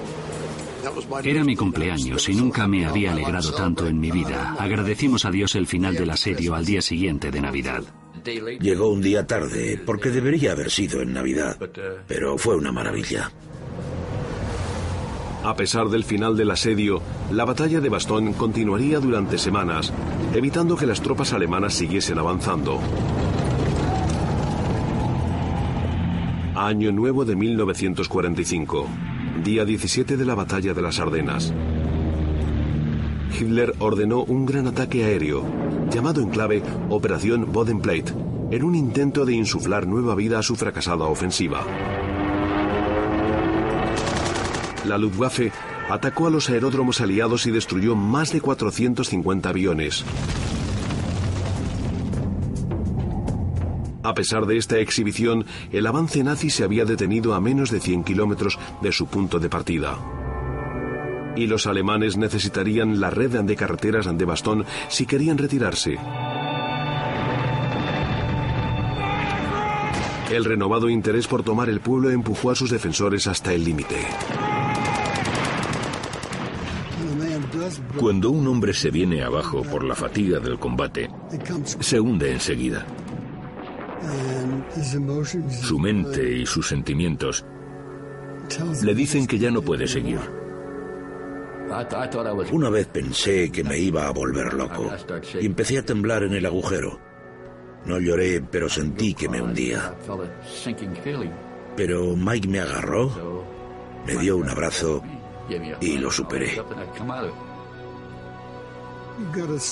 Era 1.23 1.45
mi 1.45 1.55
cumpleaños 1.55 2.27
y 2.31 2.35
nunca 2.35 2.67
me 2.67 2.87
había 2.87 3.13
alegrado 3.13 3.53
tanto 3.53 3.87
en 3.87 4.01
mi 4.01 4.11
vida. 4.11 4.57
Agradecimos 4.59 5.27
a 5.27 5.31
Dios 5.31 5.55
el 5.57 5.67
final 5.67 5.95
del 5.95 6.09
asedio 6.09 6.55
al 6.55 6.65
día 6.65 6.81
siguiente 6.81 7.31
de 7.31 7.41
Navidad. 7.43 7.83
Llegó 8.61 8.89
un 8.89 9.03
día 9.03 9.27
tarde, 9.27 9.81
porque 9.85 10.11
debería 10.11 10.53
haber 10.53 10.71
sido 10.71 11.03
en 11.03 11.13
Navidad, 11.13 11.59
pero 12.09 12.39
fue 12.39 12.57
una 12.57 12.73
maravilla. 12.73 13.31
A 15.45 15.55
pesar 15.55 15.89
del 15.91 16.03
final 16.03 16.37
del 16.37 16.51
asedio, 16.51 17.03
la 17.31 17.45
batalla 17.45 17.81
de 17.81 17.91
Bastogne 17.91 18.33
continuaría 18.33 18.99
durante 19.01 19.39
semanas, 19.39 19.93
evitando 20.35 20.77
que 20.77 20.87
las 20.87 21.03
tropas 21.03 21.35
alemanas 21.35 21.75
siguiesen 21.75 22.19
avanzando. 22.19 22.81
Año 26.57 26.91
nuevo 26.91 27.27
de 27.27 27.37
1945, 27.37 28.89
día 29.45 29.67
17 29.67 30.17
de 30.17 30.25
la 30.25 30.35
batalla 30.35 30.73
de 30.73 30.81
las 30.81 30.99
Ardenas. 30.99 31.53
Hitler 33.39 33.75
ordenó 33.79 34.25
un 34.25 34.47
gran 34.47 34.67
ataque 34.67 35.05
aéreo, 35.05 35.45
llamado 35.91 36.23
en 36.23 36.31
clave 36.31 36.63
Operación 36.89 37.53
Bodenplate, 37.53 38.15
en 38.51 38.65
un 38.65 38.75
intento 38.75 39.27
de 39.27 39.35
insuflar 39.35 39.87
nueva 39.87 40.15
vida 40.15 40.39
a 40.39 40.43
su 40.43 40.57
fracasada 40.57 41.05
ofensiva. 41.05 41.61
La 44.87 44.97
Luftwaffe 44.97 45.53
atacó 45.91 46.27
a 46.27 46.31
los 46.31 46.49
aeródromos 46.49 47.03
aliados 47.03 47.45
y 47.45 47.51
destruyó 47.51 47.95
más 47.95 48.33
de 48.33 48.41
450 48.41 49.47
aviones. 49.51 50.07
A 54.07 54.15
pesar 54.15 54.47
de 54.47 54.57
esta 54.57 54.79
exhibición, 54.79 55.47
el 55.73 55.85
avance 55.85 56.23
nazi 56.23 56.49
se 56.49 56.63
había 56.63 56.85
detenido 56.85 57.35
a 57.35 57.41
menos 57.41 57.73
de 57.73 57.81
100 57.81 58.05
kilómetros 58.05 58.57
de 58.81 58.93
su 58.93 59.09
punto 59.09 59.41
de 59.41 59.49
partida. 59.49 59.99
Y 61.35 61.49
los 61.49 61.67
alemanes 61.67 62.17
necesitarían 62.17 63.01
la 63.01 63.11
red 63.11 63.33
de 63.33 63.57
carreteras 63.57 64.07
de 64.17 64.25
Bastón 64.25 64.65
si 64.89 65.07
querían 65.07 65.39
retirarse. 65.39 65.99
El 70.31 70.45
renovado 70.45 70.89
interés 70.89 71.27
por 71.27 71.43
tomar 71.43 71.69
el 71.69 71.81
pueblo 71.81 72.11
empujó 72.11 72.53
a 72.53 72.55
sus 72.55 72.71
defensores 72.71 73.27
hasta 73.27 73.53
el 73.55 73.65
límite. 73.65 74.07
Cuando 77.99 78.31
un 78.31 78.47
hombre 78.47 78.73
se 78.73 78.93
viene 78.93 79.25
abajo 79.25 79.63
por 79.63 79.83
la 79.83 79.97
fatiga 79.97 80.39
del 80.39 80.61
combate, 80.61 81.11
se 81.81 81.99
hunde 81.99 82.31
enseguida. 82.31 82.87
Su 85.63 85.79
mente 85.79 86.33
y 86.33 86.47
sus 86.47 86.69
sentimientos 86.69 87.45
le 88.83 88.95
dicen 88.95 89.27
que 89.27 89.39
ya 89.39 89.51
no 89.51 89.63
puede 89.63 89.87
seguir. 89.87 90.21
Una 92.53 92.71
vez 92.71 92.87
pensé 92.87 93.51
que 93.51 93.65
me 93.65 93.79
iba 93.79 94.07
a 94.07 94.13
volver 94.13 94.55
loco 94.55 94.91
y 95.41 95.47
empecé 95.47 95.79
a 95.79 95.85
temblar 95.85 96.23
en 96.23 96.35
el 96.35 96.47
agujero. 96.47 97.01
No 97.85 97.99
lloré, 97.99 98.41
pero 98.41 98.69
sentí 98.69 99.15
que 99.15 99.29
me 99.29 99.41
hundía. 99.41 99.95
Pero 101.77 102.17
Mike 102.17 102.49
me 102.49 102.61
agarró, 102.61 103.45
me 104.07 104.17
dio 104.17 104.37
un 104.37 104.49
abrazo 104.49 105.03
y 105.81 105.99
lo 105.99 106.11
superé. 106.11 106.61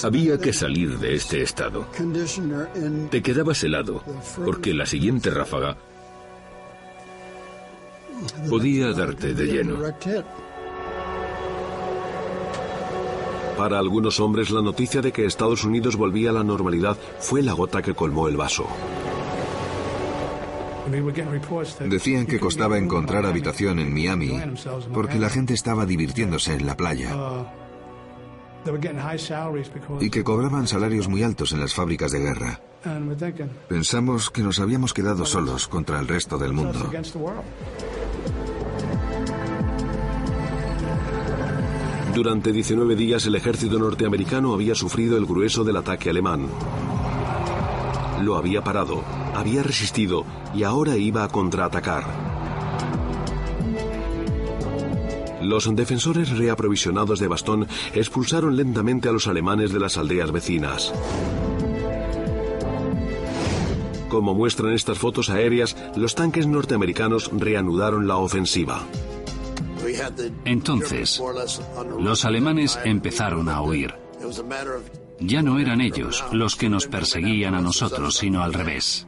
Había 0.02 0.38
que 0.38 0.52
salir 0.52 0.98
de 0.98 1.14
este 1.14 1.42
estado. 1.42 1.86
Te 3.10 3.22
quedabas 3.22 3.62
helado, 3.62 4.02
porque 4.44 4.72
la 4.72 4.86
siguiente 4.86 5.30
ráfaga 5.30 5.76
podía 8.48 8.92
darte 8.92 9.34
de 9.34 9.46
lleno. 9.46 9.76
Para 13.58 13.78
algunos 13.78 14.18
hombres 14.18 14.50
la 14.50 14.62
noticia 14.62 15.00
de 15.00 15.12
que 15.12 15.26
Estados 15.26 15.64
Unidos 15.64 15.96
volvía 15.96 16.30
a 16.30 16.32
la 16.32 16.42
normalidad 16.42 16.96
fue 17.20 17.42
la 17.42 17.52
gota 17.52 17.82
que 17.82 17.94
colmó 17.94 18.28
el 18.28 18.36
vaso. 18.36 18.66
Decían 21.86 22.26
que 22.26 22.40
costaba 22.40 22.78
encontrar 22.78 23.24
habitación 23.24 23.78
en 23.78 23.92
Miami 23.92 24.38
porque 24.92 25.18
la 25.18 25.30
gente 25.30 25.54
estaba 25.54 25.86
divirtiéndose 25.86 26.54
en 26.54 26.66
la 26.66 26.76
playa 26.76 27.16
y 30.00 30.10
que 30.10 30.24
cobraban 30.24 30.66
salarios 30.66 31.08
muy 31.08 31.22
altos 31.22 31.52
en 31.52 31.60
las 31.60 31.74
fábricas 31.74 32.12
de 32.12 32.20
guerra. 32.20 32.60
Pensamos 33.68 34.30
que 34.30 34.42
nos 34.42 34.60
habíamos 34.60 34.92
quedado 34.92 35.24
solos 35.24 35.68
contra 35.68 36.00
el 36.00 36.08
resto 36.08 36.38
del 36.38 36.52
mundo. 36.52 36.90
Durante 42.14 42.52
19 42.52 42.94
días 42.94 43.26
el 43.26 43.34
ejército 43.34 43.78
norteamericano 43.78 44.54
había 44.54 44.74
sufrido 44.74 45.16
el 45.16 45.26
grueso 45.26 45.64
del 45.64 45.76
ataque 45.76 46.10
alemán. 46.10 46.46
Lo 48.22 48.36
había 48.36 48.62
parado, 48.62 49.02
había 49.34 49.62
resistido 49.62 50.24
y 50.54 50.62
ahora 50.62 50.96
iba 50.96 51.24
a 51.24 51.28
contraatacar. 51.28 52.23
Los 55.44 55.74
defensores 55.76 56.30
reaprovisionados 56.30 57.20
de 57.20 57.28
Bastón 57.28 57.68
expulsaron 57.92 58.56
lentamente 58.56 59.08
a 59.08 59.12
los 59.12 59.26
alemanes 59.26 59.72
de 59.72 59.80
las 59.80 59.98
aldeas 59.98 60.32
vecinas. 60.32 60.92
Como 64.08 64.34
muestran 64.34 64.72
estas 64.72 64.98
fotos 64.98 65.28
aéreas, 65.28 65.76
los 65.96 66.14
tanques 66.14 66.46
norteamericanos 66.46 67.30
reanudaron 67.32 68.08
la 68.08 68.16
ofensiva. 68.16 68.82
Entonces, 70.44 71.22
los 71.98 72.24
alemanes 72.24 72.78
empezaron 72.84 73.48
a 73.48 73.60
huir. 73.60 73.94
Ya 75.20 75.42
no 75.42 75.58
eran 75.58 75.80
ellos 75.80 76.24
los 76.32 76.56
que 76.56 76.68
nos 76.70 76.86
perseguían 76.86 77.54
a 77.54 77.60
nosotros, 77.60 78.16
sino 78.16 78.42
al 78.42 78.54
revés. 78.54 79.06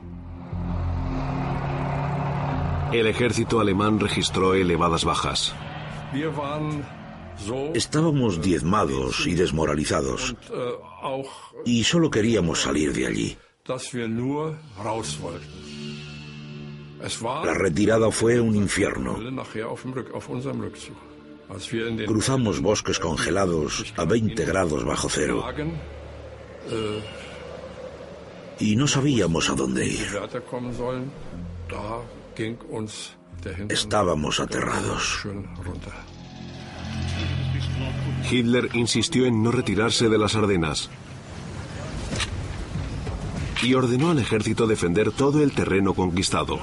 El 2.93 3.07
ejército 3.07 3.61
alemán 3.61 3.99
registró 3.99 4.55
elevadas 4.55 5.05
bajas. 5.05 5.55
Estábamos 7.75 8.41
diezmados 8.41 9.27
y 9.27 9.35
desmoralizados 9.35 10.35
y 11.65 11.85
solo 11.85 12.11
queríamos 12.11 12.63
salir 12.63 12.93
de 12.93 13.07
allí. 13.07 13.37
La 17.45 17.55
retirada 17.55 18.11
fue 18.11 18.41
un 18.41 18.57
infierno. 18.57 19.19
Cruzamos 22.07 22.61
bosques 22.61 22.99
congelados 22.99 23.93
a 23.97 24.05
20 24.05 24.45
grados 24.45 24.85
bajo 24.85 25.09
cero. 25.09 25.45
Y 28.59 28.77
no 28.77 28.89
sabíamos 28.89 29.51
a 29.51 29.55
dónde 29.55 29.87
ir. 29.87 30.09
Estábamos 33.68 34.40
aterrados. 34.40 35.26
Hitler 38.30 38.70
insistió 38.74 39.26
en 39.26 39.42
no 39.42 39.53
retirarse 39.53 40.09
de 40.09 40.18
las 40.18 40.34
Ardenas 40.34 40.90
y 43.62 43.74
ordenó 43.74 44.11
al 44.11 44.18
ejército 44.18 44.66
defender 44.66 45.11
todo 45.11 45.42
el 45.42 45.53
terreno 45.53 45.94
conquistado. 45.94 46.61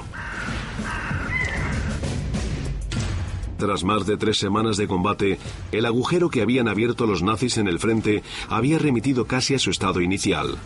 Tras 3.58 3.84
más 3.84 4.06
de 4.06 4.16
tres 4.16 4.38
semanas 4.38 4.76
de 4.76 4.86
combate, 4.86 5.38
el 5.72 5.86
agujero 5.86 6.28
que 6.28 6.42
habían 6.42 6.68
abierto 6.68 7.06
los 7.06 7.22
nazis 7.22 7.56
en 7.56 7.68
el 7.68 7.78
frente 7.78 8.22
había 8.48 8.78
remitido 8.78 9.26
casi 9.26 9.54
a 9.54 9.58
su 9.58 9.70
estado 9.70 10.00
inicial. 10.00 10.56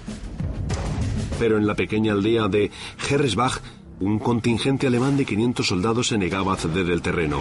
Pero 1.39 1.59
en 1.59 1.67
la 1.67 1.75
pequeña 1.75 2.13
aldea 2.13 2.49
de 2.49 2.71
Herresbach, 3.09 3.61
un 4.01 4.19
contingente 4.19 4.87
alemán 4.87 5.17
de 5.17 5.25
500 5.25 5.67
soldados 5.67 6.09
se 6.09 6.19
negaba 6.19 6.55
a 6.55 6.57
ceder 6.57 6.91
el 6.91 7.03
terreno. 7.03 7.41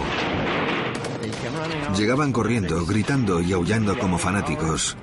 Llegaban 1.96 2.32
corriendo, 2.32 2.84
gritando 2.84 3.40
y 3.40 3.52
aullando 3.52 3.98
como 3.98 4.18
fanáticos. 4.18 4.96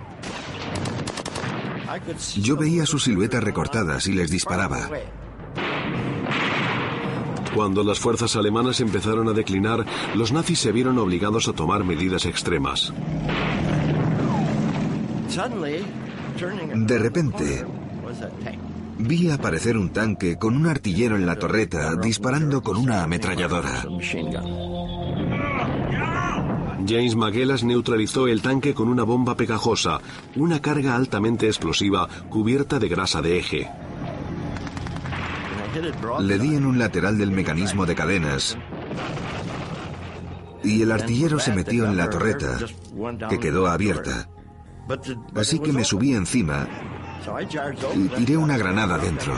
Yo 2.35 2.57
veía 2.57 2.85
sus 2.85 3.03
siluetas 3.03 3.43
recortadas 3.43 4.07
y 4.07 4.13
les 4.13 4.29
disparaba. 4.29 4.89
Cuando 7.53 7.83
las 7.83 7.99
fuerzas 7.99 8.35
alemanas 8.35 8.81
empezaron 8.81 9.29
a 9.29 9.33
declinar, 9.33 9.85
los 10.13 10.33
nazis 10.33 10.59
se 10.59 10.73
vieron 10.73 10.97
obligados 10.97 11.47
a 11.47 11.53
tomar 11.53 11.85
medidas 11.85 12.25
extremas. 12.25 12.93
De 16.75 16.99
repente, 16.99 17.65
vi 18.97 19.29
aparecer 19.29 19.77
un 19.77 19.89
tanque 19.89 20.37
con 20.37 20.55
un 20.55 20.67
artillero 20.67 21.15
en 21.15 21.25
la 21.25 21.35
torreta 21.35 21.95
disparando 21.95 22.61
con 22.61 22.77
una 22.77 23.03
ametralladora. 23.03 23.85
James 26.87 27.15
Magelas 27.15 27.63
neutralizó 27.63 28.27
el 28.27 28.41
tanque 28.41 28.73
con 28.73 28.89
una 28.89 29.03
bomba 29.03 29.35
pegajosa, 29.35 30.01
una 30.35 30.61
carga 30.61 30.95
altamente 30.95 31.47
explosiva 31.47 32.07
cubierta 32.29 32.79
de 32.79 32.89
grasa 32.89 33.21
de 33.21 33.39
eje. 33.39 33.71
Le 36.19 36.39
di 36.39 36.55
en 36.55 36.65
un 36.65 36.79
lateral 36.79 37.17
del 37.17 37.31
mecanismo 37.31 37.85
de 37.85 37.95
cadenas 37.95 38.57
y 40.63 40.81
el 40.81 40.91
artillero 40.91 41.39
se 41.39 41.53
metió 41.53 41.85
en 41.85 41.97
la 41.97 42.09
torreta, 42.09 42.57
que 43.29 43.39
quedó 43.39 43.67
abierta. 43.67 44.29
Así 45.35 45.59
que 45.59 45.73
me 45.73 45.83
subí 45.83 46.13
encima 46.13 46.67
y 47.95 48.07
tiré 48.09 48.37
una 48.37 48.57
granada 48.57 48.97
dentro. 48.97 49.33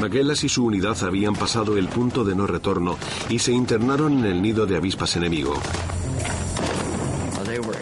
Maguelas 0.00 0.44
y 0.44 0.48
su 0.48 0.64
unidad 0.64 0.96
habían 1.04 1.34
pasado 1.34 1.76
el 1.76 1.88
punto 1.88 2.24
de 2.24 2.34
no 2.34 2.46
retorno 2.46 2.96
y 3.28 3.38
se 3.38 3.52
internaron 3.52 4.18
en 4.18 4.24
el 4.24 4.42
nido 4.42 4.66
de 4.66 4.76
avispas 4.76 5.16
enemigo. 5.16 5.54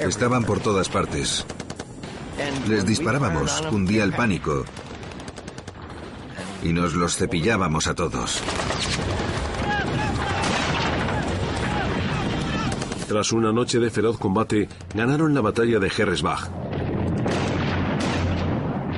Estaban 0.01 0.45
por 0.45 0.61
todas 0.61 0.89
partes. 0.89 1.45
Les 2.69 2.85
disparábamos, 2.85 3.63
cundía 3.71 4.05
el 4.05 4.13
pánico 4.13 4.65
y 6.63 6.73
nos 6.73 6.95
los 6.95 7.17
cepillábamos 7.17 7.87
a 7.87 7.95
todos. 7.95 8.43
Tras 13.09 13.33
una 13.33 13.53
noche 13.53 13.79
de 13.79 13.89
feroz 13.89 14.19
combate, 14.19 14.69
ganaron 14.95 15.33
la 15.33 15.41
batalla 15.41 15.79
de 15.79 15.89
Herresbach. 15.89 16.51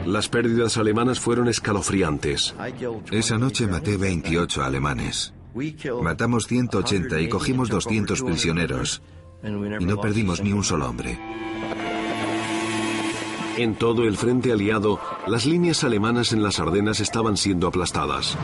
Las 0.05 0.29
pérdidas 0.29 0.77
alemanas 0.79 1.21
fueron 1.21 1.47
escalofriantes. 1.47 2.53
Esa 3.13 3.39
noche 3.39 3.69
maté 3.69 3.97
28 3.97 4.65
alemanes. 4.65 5.33
Matamos 6.03 6.49
180 6.49 7.21
y 7.21 7.29
cogimos 7.29 7.69
200 7.69 8.23
prisioneros. 8.23 9.01
Y 9.45 9.85
no 9.85 10.01
perdimos 10.01 10.43
ni 10.43 10.53
un 10.53 10.65
solo 10.65 10.89
hombre. 10.89 11.17
En 13.59 13.77
todo 13.77 14.03
el 14.09 14.17
frente 14.17 14.51
aliado, 14.51 14.99
las 15.29 15.47
líneas 15.47 15.85
alemanas 15.85 16.33
en 16.33 16.43
las 16.43 16.59
Ardenas 16.59 16.99
estaban 16.99 17.37
siendo 17.37 17.69
aplastadas. 17.69 18.37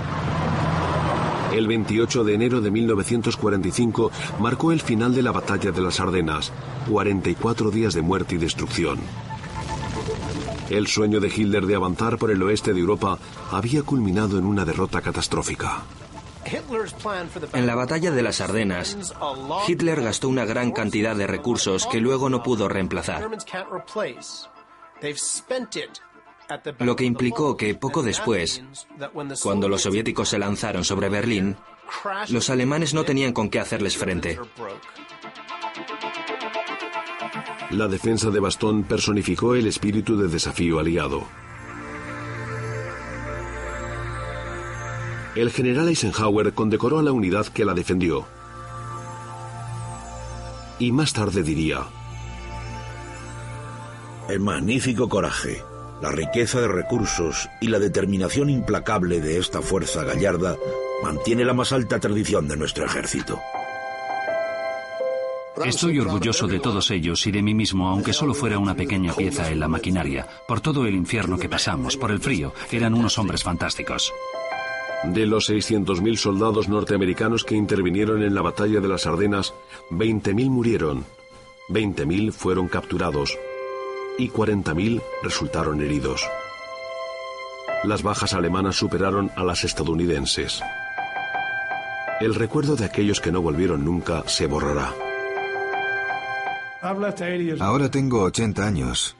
El 1.56 1.66
28 1.68 2.22
de 2.22 2.34
enero 2.34 2.60
de 2.60 2.70
1945 2.70 4.10
marcó 4.40 4.72
el 4.72 4.82
final 4.82 5.14
de 5.14 5.22
la 5.22 5.32
batalla 5.32 5.72
de 5.72 5.80
las 5.80 6.00
Ardenas, 6.00 6.52
44 6.90 7.70
días 7.70 7.94
de 7.94 8.02
muerte 8.02 8.34
y 8.34 8.38
destrucción. 8.38 9.00
El 10.68 10.86
sueño 10.86 11.18
de 11.18 11.28
Hitler 11.28 11.64
de 11.64 11.74
avanzar 11.74 12.18
por 12.18 12.30
el 12.30 12.42
oeste 12.42 12.74
de 12.74 12.80
Europa 12.80 13.18
había 13.50 13.82
culminado 13.84 14.38
en 14.38 14.44
una 14.44 14.66
derrota 14.66 15.00
catastrófica. 15.00 15.84
En 17.54 17.66
la 17.66 17.74
batalla 17.74 18.10
de 18.10 18.22
las 18.22 18.42
Ardenas, 18.42 19.14
Hitler 19.66 20.02
gastó 20.02 20.28
una 20.28 20.44
gran 20.44 20.72
cantidad 20.72 21.16
de 21.16 21.26
recursos 21.26 21.86
que 21.86 22.00
luego 22.00 22.28
no 22.28 22.42
pudo 22.42 22.68
reemplazar. 22.68 23.30
Lo 26.78 26.94
que 26.96 27.04
implicó 27.04 27.56
que 27.56 27.74
poco 27.74 28.02
después, 28.02 28.62
cuando 29.42 29.68
los 29.68 29.82
soviéticos 29.82 30.28
se 30.28 30.38
lanzaron 30.38 30.84
sobre 30.84 31.08
Berlín, 31.08 31.56
los 32.28 32.50
alemanes 32.50 32.94
no 32.94 33.04
tenían 33.04 33.32
con 33.32 33.48
qué 33.48 33.60
hacerles 33.60 33.96
frente. 33.96 34.38
La 37.70 37.88
defensa 37.88 38.30
de 38.30 38.40
Bastón 38.40 38.84
personificó 38.84 39.54
el 39.54 39.66
espíritu 39.66 40.16
de 40.16 40.28
desafío 40.28 40.78
aliado. 40.78 41.24
El 45.34 45.50
general 45.50 45.88
Eisenhower 45.88 46.54
condecoró 46.54 46.98
a 46.98 47.02
la 47.02 47.12
unidad 47.12 47.46
que 47.48 47.64
la 47.64 47.74
defendió. 47.74 48.24
Y 50.78 50.92
más 50.92 51.12
tarde 51.12 51.42
diría, 51.42 51.82
El 54.28 54.40
magnífico 54.40 55.08
coraje, 55.08 55.62
la 56.00 56.10
riqueza 56.10 56.60
de 56.60 56.68
recursos 56.68 57.48
y 57.60 57.68
la 57.68 57.78
determinación 57.78 58.50
implacable 58.50 59.20
de 59.20 59.38
esta 59.38 59.62
fuerza 59.62 60.04
gallarda 60.04 60.56
mantiene 61.02 61.44
la 61.44 61.54
más 61.54 61.72
alta 61.72 61.98
tradición 61.98 62.48
de 62.48 62.56
nuestro 62.56 62.84
ejército. 62.84 63.38
Estoy 65.64 65.98
orgulloso 65.98 66.46
de 66.46 66.60
todos 66.60 66.90
ellos 66.90 67.26
y 67.26 67.32
de 67.32 67.42
mí 67.42 67.54
mismo, 67.54 67.88
aunque 67.88 68.12
solo 68.12 68.34
fuera 68.34 68.58
una 68.58 68.74
pequeña 68.74 69.14
pieza 69.14 69.50
en 69.50 69.58
la 69.58 69.68
maquinaria. 69.68 70.26
Por 70.46 70.60
todo 70.60 70.84
el 70.84 70.94
infierno 70.94 71.38
que 71.38 71.48
pasamos, 71.48 71.96
por 71.96 72.10
el 72.10 72.20
frío, 72.20 72.52
eran 72.70 72.92
unos 72.92 73.18
hombres 73.18 73.42
fantásticos. 73.42 74.12
De 75.04 75.24
los 75.24 75.48
600.000 75.48 76.16
soldados 76.16 76.68
norteamericanos 76.68 77.44
que 77.44 77.54
intervinieron 77.54 78.22
en 78.22 78.34
la 78.34 78.42
batalla 78.42 78.80
de 78.80 78.88
las 78.88 79.06
Ardenas, 79.06 79.54
20.000 79.90 80.50
murieron, 80.50 81.04
20.000 81.70 82.32
fueron 82.32 82.68
capturados 82.68 83.38
y 84.18 84.28
40.000 84.28 85.02
resultaron 85.22 85.80
heridos. 85.82 86.28
Las 87.84 88.02
bajas 88.02 88.34
alemanas 88.34 88.76
superaron 88.76 89.30
a 89.36 89.44
las 89.44 89.64
estadounidenses. 89.64 90.60
El 92.20 92.34
recuerdo 92.34 92.76
de 92.76 92.86
aquellos 92.86 93.20
que 93.20 93.30
no 93.30 93.42
volvieron 93.42 93.84
nunca 93.84 94.22
se 94.26 94.46
borrará. 94.46 94.92
Ahora 97.60 97.90
tengo 97.90 98.22
80 98.22 98.66
años 98.66 99.16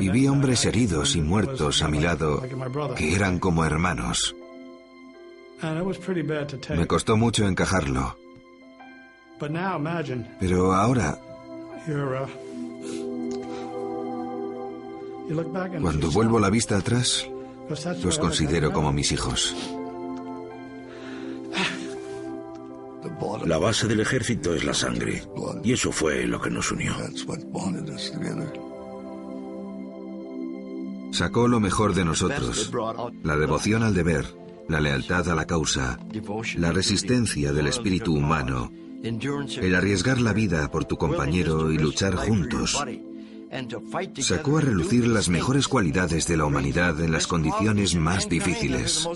y 0.00 0.08
vi 0.08 0.28
hombres 0.28 0.64
heridos 0.64 1.16
y 1.16 1.20
muertos 1.20 1.82
a 1.82 1.88
mi 1.88 2.00
lado 2.00 2.42
que 2.96 3.14
eran 3.14 3.38
como 3.38 3.64
hermanos. 3.64 4.36
Me 6.76 6.86
costó 6.86 7.16
mucho 7.16 7.46
encajarlo. 7.46 8.16
Pero 10.38 10.72
ahora, 10.72 11.18
cuando 15.80 16.10
vuelvo 16.10 16.38
la 16.38 16.50
vista 16.50 16.76
atrás, 16.76 17.28
los 18.02 18.18
considero 18.18 18.72
como 18.72 18.92
mis 18.92 19.12
hijos. 19.12 19.54
La 23.44 23.58
base 23.58 23.88
del 23.88 24.00
ejército 24.00 24.54
es 24.54 24.64
la 24.64 24.74
sangre, 24.74 25.22
y 25.62 25.72
eso 25.72 25.92
fue 25.92 26.26
lo 26.26 26.40
que 26.40 26.50
nos 26.50 26.70
unió. 26.70 26.94
Sacó 31.12 31.48
lo 31.48 31.60
mejor 31.60 31.94
de 31.94 32.04
nosotros, 32.04 32.72
la 33.22 33.36
devoción 33.36 33.82
al 33.82 33.94
deber, 33.94 34.26
la 34.68 34.80
lealtad 34.80 35.28
a 35.28 35.34
la 35.34 35.46
causa, 35.46 35.98
la 36.56 36.72
resistencia 36.72 37.52
del 37.52 37.66
espíritu 37.66 38.14
humano, 38.14 38.72
el 39.02 39.74
arriesgar 39.74 40.20
la 40.20 40.32
vida 40.32 40.70
por 40.70 40.84
tu 40.84 40.96
compañero 40.96 41.70
y 41.70 41.78
luchar 41.78 42.14
juntos, 42.14 42.82
Sacó 44.20 44.58
a 44.58 44.60
relucir 44.62 45.06
las 45.06 45.28
mejores 45.28 45.68
cualidades 45.68 46.26
de 46.26 46.36
la 46.38 46.46
humanidad 46.46 46.98
en 47.00 47.12
las 47.12 47.26
condiciones 47.26 47.94
más 47.94 48.28
difíciles. 48.28 49.06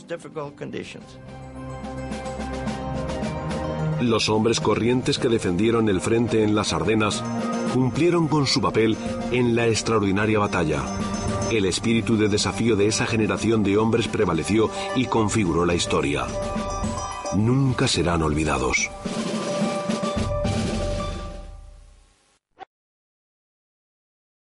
Los 4.01 4.29
hombres 4.29 4.61
corrientes 4.61 5.19
que 5.19 5.29
defendieron 5.29 5.89
el 5.89 6.03
frente 6.03 6.45
en 6.45 6.55
las 6.55 6.75
Ardenas 6.75 7.25
cumplieron 7.73 8.29
con 8.29 8.47
su 8.47 8.61
papel 8.61 8.97
en 9.33 9.57
la 9.57 9.69
extraordinaria 9.69 10.39
batalla. 10.39 10.83
El 11.51 11.65
espíritu 11.65 12.19
de 12.19 12.29
desafío 12.29 12.77
de 12.77 12.89
esa 12.89 13.07
generación 13.07 13.63
de 13.63 13.79
hombres 13.79 14.07
prevaleció 14.07 14.71
y 14.97 15.07
configuró 15.07 15.65
la 15.65 15.75
historia. 15.75 16.27
Nunca 17.35 17.89
serán 17.89 18.23
olvidados. 18.23 18.91